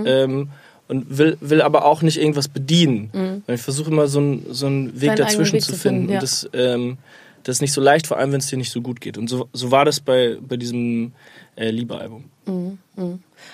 [0.07, 0.51] ähm,
[0.87, 3.11] und will, will aber auch nicht irgendwas bedienen.
[3.49, 6.09] Weil ich versuche immer so, einen so einen Weg Seinen dazwischen Weg zu finden.
[6.09, 6.19] finden, ja.
[6.19, 6.99] Und das, ähm,
[7.45, 9.17] das ist nicht so leicht, vor allem wenn es dir nicht so gut geht.
[9.17, 11.13] Und so, so war das bei, bei diesem
[11.57, 12.29] äh, Liebe-Album.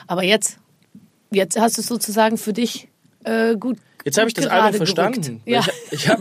[0.09, 0.59] Aber jetzt,
[1.31, 2.89] jetzt hast du es sozusagen für dich
[3.23, 3.79] äh, gut.
[4.05, 5.43] Jetzt habe ich das Album verstanden.
[5.47, 6.19] Ja, Ich, ich, hab,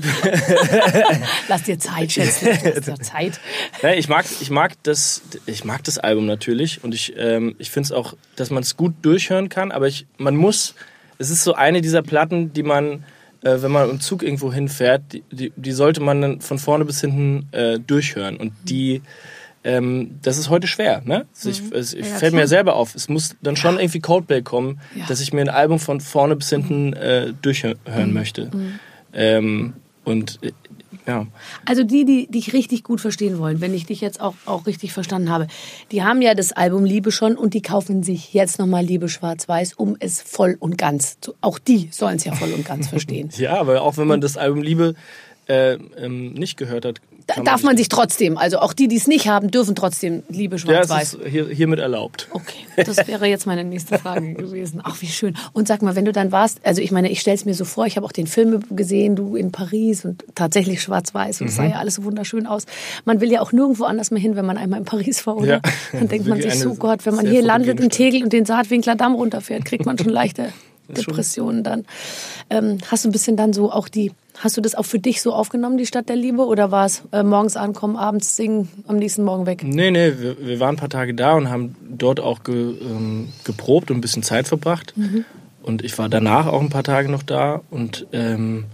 [1.48, 2.16] lass dir Zeit.
[2.16, 3.40] Lass dir Zeit.
[3.82, 7.72] Ne, ich mag, ich mag das, ich mag das Album natürlich und ich, ähm, ich
[7.72, 9.72] finde es auch, dass man es gut durchhören kann.
[9.72, 10.76] Aber ich, man muss,
[11.18, 13.04] es ist so eine dieser Platten, die man,
[13.44, 16.86] äh, wenn man im Zug irgendwo hinfährt, die, die, die sollte man dann von vorne
[16.86, 19.02] bis hinten äh, durchhören und die
[19.66, 21.26] ähm, das ist heute schwer, ne?
[21.34, 22.48] Also ich, es ich Ja, fällt mir klar.
[22.50, 22.96] selber auf.
[22.96, 25.06] Es muss dann schon irgendwie Coldplay kommen, Ja.
[25.08, 28.52] dass ich mir ein Album von vorne bis hinten äh, durchhören möchte.
[29.14, 29.74] Ähm,
[30.04, 30.52] und äh,
[31.08, 31.28] ja.
[31.66, 34.94] Also die, die dich richtig gut verstehen wollen, wenn ich dich jetzt auch, auch richtig
[34.94, 35.48] verstanden habe,
[35.92, 39.74] die haben ja das Album Liebe schon und die kaufen sich jetzt nochmal Liebe Schwarz-Weiß,
[39.74, 41.34] um es voll und ganz zu.
[41.42, 43.30] Auch die sollen es ja voll und ganz verstehen.
[43.38, 44.96] Ja, aber auch wenn man das Album Liebe
[45.48, 49.08] äh, ähm, nicht gehört hat, Da darf man sich trotzdem, also auch die, die es
[49.08, 51.14] nicht haben, dürfen trotzdem Liebe Ja, Schwarz-Weiß.
[51.16, 52.28] ist hier, hiermit erlaubt.
[52.32, 54.82] Okay, das wäre jetzt meine nächste Frage gewesen.
[54.84, 55.36] Ach, wie schön.
[55.54, 57.66] Und sag mal, wenn du dann warst, also ich meine, ich stelle es mir so
[57.66, 61.54] vor, ich habe auch den Film gesehen, du in Paris und tatsächlich schwarz-weiß und es
[61.54, 61.58] Mhm.
[61.58, 62.66] sah ja alles so wunderschön aus.
[63.06, 65.48] Man will ja auch nirgendwo anders mehr hin, wenn man einmal in Paris war, oder?
[65.48, 65.62] Ja.
[65.94, 68.96] Dann denkt man sich so, Gott, wenn man hier landet in Tegel und den Saatwinkler
[68.96, 70.50] Damm runterfährt, kriegt man schon leichte
[70.94, 71.86] Depressionen dann.
[72.50, 75.22] Ähm, hast du ein bisschen dann so auch die, hast du das auch für dich
[75.22, 76.46] so aufgenommen, die Stadt der Liebe?
[76.46, 79.64] Oder war es äh, morgens ankommen, abends singen, am nächsten Morgen weg?
[79.64, 83.30] Nee, nee, wir, wir waren ein paar Tage da und haben dort auch ge, ähm,
[83.44, 84.94] geprobt und ein bisschen Zeit verbracht.
[85.62, 88.66] Und ich war danach auch ein paar Tage noch da und ähm,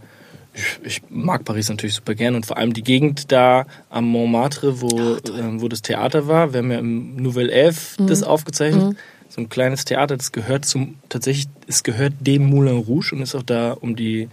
[0.54, 4.82] ich, ich mag Paris natürlich super gern und vor allem die Gegend da am Montmartre,
[4.82, 6.54] wo, ähm, wo das Theater war.
[6.54, 8.98] Wir haben ja im Nouvelle Elf das aufgezeichnet.
[9.30, 13.36] So ein kleines Theater, das gehört zum, tatsächlich, es gehört dem Moulin Rouge und ist
[13.36, 14.28] auch da um die,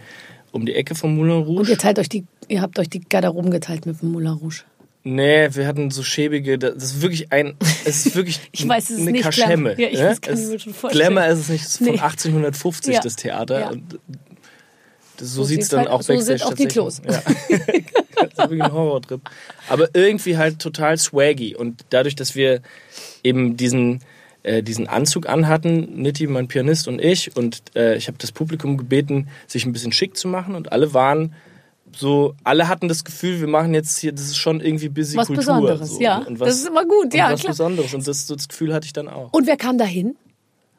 [0.52, 1.60] um die Ecke vom Moulin Rouge.
[1.60, 4.62] Und ihr teilt euch die, ihr habt euch die Garderoben geteilt mit dem Moulin Rouge.
[5.04, 8.90] Nee, wir hatten so schäbige, das ist wirklich ein, es ist wirklich Ich weiß, es
[8.96, 9.74] ist eine nicht Kaschemme.
[9.76, 9.78] Glamour.
[9.78, 10.16] Ja, ich- ne?
[10.20, 11.14] kann Es- mir schon vorstellen.
[11.14, 11.98] Glamour ist es nicht, es ist von Nee.
[12.00, 13.00] 1850 Ja.
[13.00, 13.60] das Theater.
[13.60, 13.72] Ja.
[15.18, 17.00] Das, so So sieht es dann halt- auch so Backstage sind auch die aus.
[17.06, 17.22] Ja.
[17.48, 19.20] das ist wirklich ein Horrortrip.
[19.68, 21.54] Aber irgendwie halt total swaggy.
[21.54, 22.60] Und dadurch, dass wir
[23.22, 24.00] eben diesen,
[24.46, 28.76] äh, diesen Anzug anhatten, Nitti, mein Pianist und ich, und äh, ich habe das Publikum
[28.76, 31.34] gebeten, sich ein bisschen schick zu machen und alle waren
[31.94, 35.28] so, alle hatten das Gefühl, wir machen jetzt hier, das ist schon irgendwie busy Was
[35.28, 35.44] Kultur.
[35.44, 36.00] Besonderes, so.
[36.00, 36.18] ja.
[36.18, 37.52] Und Das ist immer gut, und ja, was klar.
[37.52, 37.94] Besonderes.
[37.94, 39.32] Und das, so das Gefühl hatte ich dann auch.
[39.32, 40.14] Und wer kam da hin?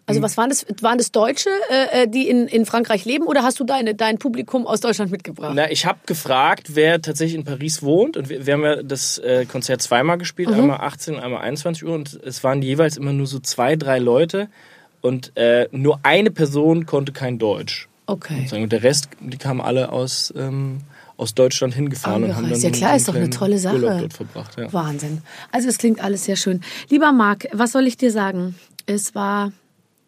[0.07, 0.65] Also was waren das?
[0.81, 4.17] Waren das Deutsche, äh, äh, die in, in Frankreich leben oder hast du deine, dein
[4.17, 5.51] Publikum aus Deutschland mitgebracht?
[5.53, 8.15] Na, ich habe gefragt, wer tatsächlich in Paris wohnt.
[8.17, 10.55] Und wir, wir haben ja das äh, Konzert zweimal gespielt, Mhm.
[10.61, 11.93] einmal 18 und einmal 21 Uhr.
[11.93, 14.47] Und es waren jeweils immer nur so zwei, drei Leute.
[15.01, 17.87] Und äh, nur eine Person konnte kein Deutsch.
[18.05, 18.47] Okay.
[18.53, 20.77] Und der Rest, die kamen alle aus, ähm,
[21.17, 22.59] aus Deutschland hingefahren und haben dann.
[22.61, 23.75] Ja klar, ist doch eine tolle Sache.
[23.75, 24.57] Urlaub dort verbracht.
[24.57, 24.71] Ja.
[24.71, 25.21] Wahnsinn.
[25.51, 26.61] Also es klingt alles sehr schön.
[26.89, 28.55] Lieber Marc, was soll ich dir sagen?
[28.85, 29.51] Es war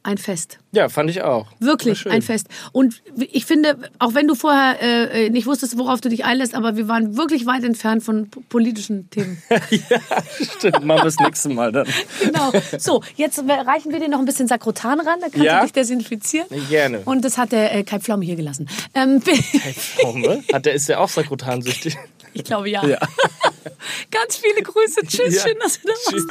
[0.10, 0.60] ein Fest.
[0.72, 1.47] ja, fand ich auch.
[1.60, 2.47] Wirklich ein Fest.
[2.72, 3.01] Und
[3.32, 6.88] ich finde, auch wenn du vorher äh, nicht wusstest, worauf du dich einlässt, aber wir
[6.88, 9.41] waren wirklich weit entfernt von politischen Themen.
[10.57, 11.88] Stimmt, machen wir das nächste Mal dann.
[12.24, 12.51] genau.
[12.78, 15.60] So, jetzt reichen wir dir noch ein bisschen Sakrotan ran, da kannst Ja.
[15.60, 16.47] du dich desinfizieren.
[16.70, 16.99] Gerne.
[17.05, 18.68] Und das hat der äh, Kai Pflaume hier gelassen.
[18.95, 20.43] Ähm, Pflaume?
[20.51, 21.97] Hat der ist ja auch sakrotansüchtig.
[22.34, 22.82] ich glaube ja.
[24.12, 25.01] Ganz viele Grüße.
[25.07, 25.41] Tschüss, Ja.
[25.47, 26.10] schön, dass du da warst.
[26.10, 26.26] Tschüss.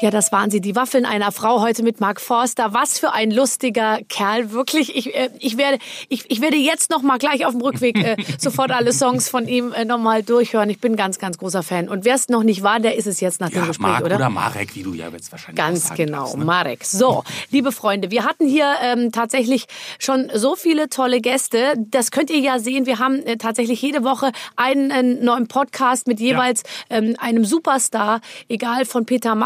[0.00, 2.74] Ja, das waren sie, die Waffeln einer Frau heute mit Mark Forster.
[2.74, 4.96] Was für ein lustiger Kerl, wirklich.
[4.96, 5.78] Ich, äh, ich, werde,
[6.08, 9.46] ich, ich werde jetzt noch mal gleich auf dem Rückweg äh, sofort alle Songs von
[9.46, 10.68] ihm äh, noch mal durchhören.
[10.68, 11.88] Ich bin ganz, ganz großer Fan.
[11.88, 14.04] Und wer es noch nicht war, der ist es jetzt nach dem Ja, Gespräch, Marc
[14.04, 14.16] oder?
[14.16, 16.44] oder Marek, wie du ja jetzt wahrscheinlich Ganz sagen genau, darfst, ne?
[16.44, 16.84] Marek.
[16.84, 17.22] So,
[17.52, 19.66] liebe Freunde, wir hatten hier ähm, tatsächlich
[20.00, 21.74] schon so viele tolle Gäste.
[21.78, 22.86] Das könnt ihr ja sehen.
[22.86, 28.20] Wir haben äh, tatsächlich jede Woche einen äh, neuen Podcast mit jeweils ähm, einem Superstar,
[28.48, 29.36] egal von Peter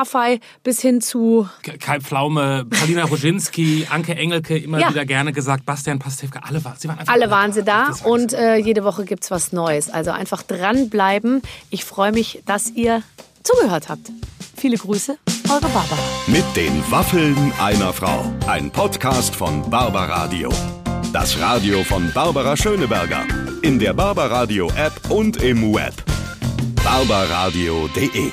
[0.63, 1.49] Bis hin zu
[1.81, 4.91] Kai Pflaume, Paulina Roginski, Anke Engelke, immer Ja.
[4.91, 8.05] wieder gerne gesagt, Bastian Pastewka, alle, waren- sie waren einfach alle waren sie da Das
[8.05, 9.91] war und äh, jede Woche gibt's was Neues.
[9.91, 11.43] Also einfach dranbleiben.
[11.71, 13.03] Ich freue mich, dass ihr
[13.43, 14.11] zugehört habt.
[14.57, 15.17] Viele Grüße,
[15.49, 15.99] eure Barbara.
[16.27, 18.25] Mit den Waffeln einer Frau.
[18.49, 20.51] Ein Podcast von Barbaradio.
[21.13, 23.25] Das Radio von Barbara Schöneberger.
[23.63, 25.95] In der Barbaradio App und im Web.
[26.85, 28.31] barbaradio.de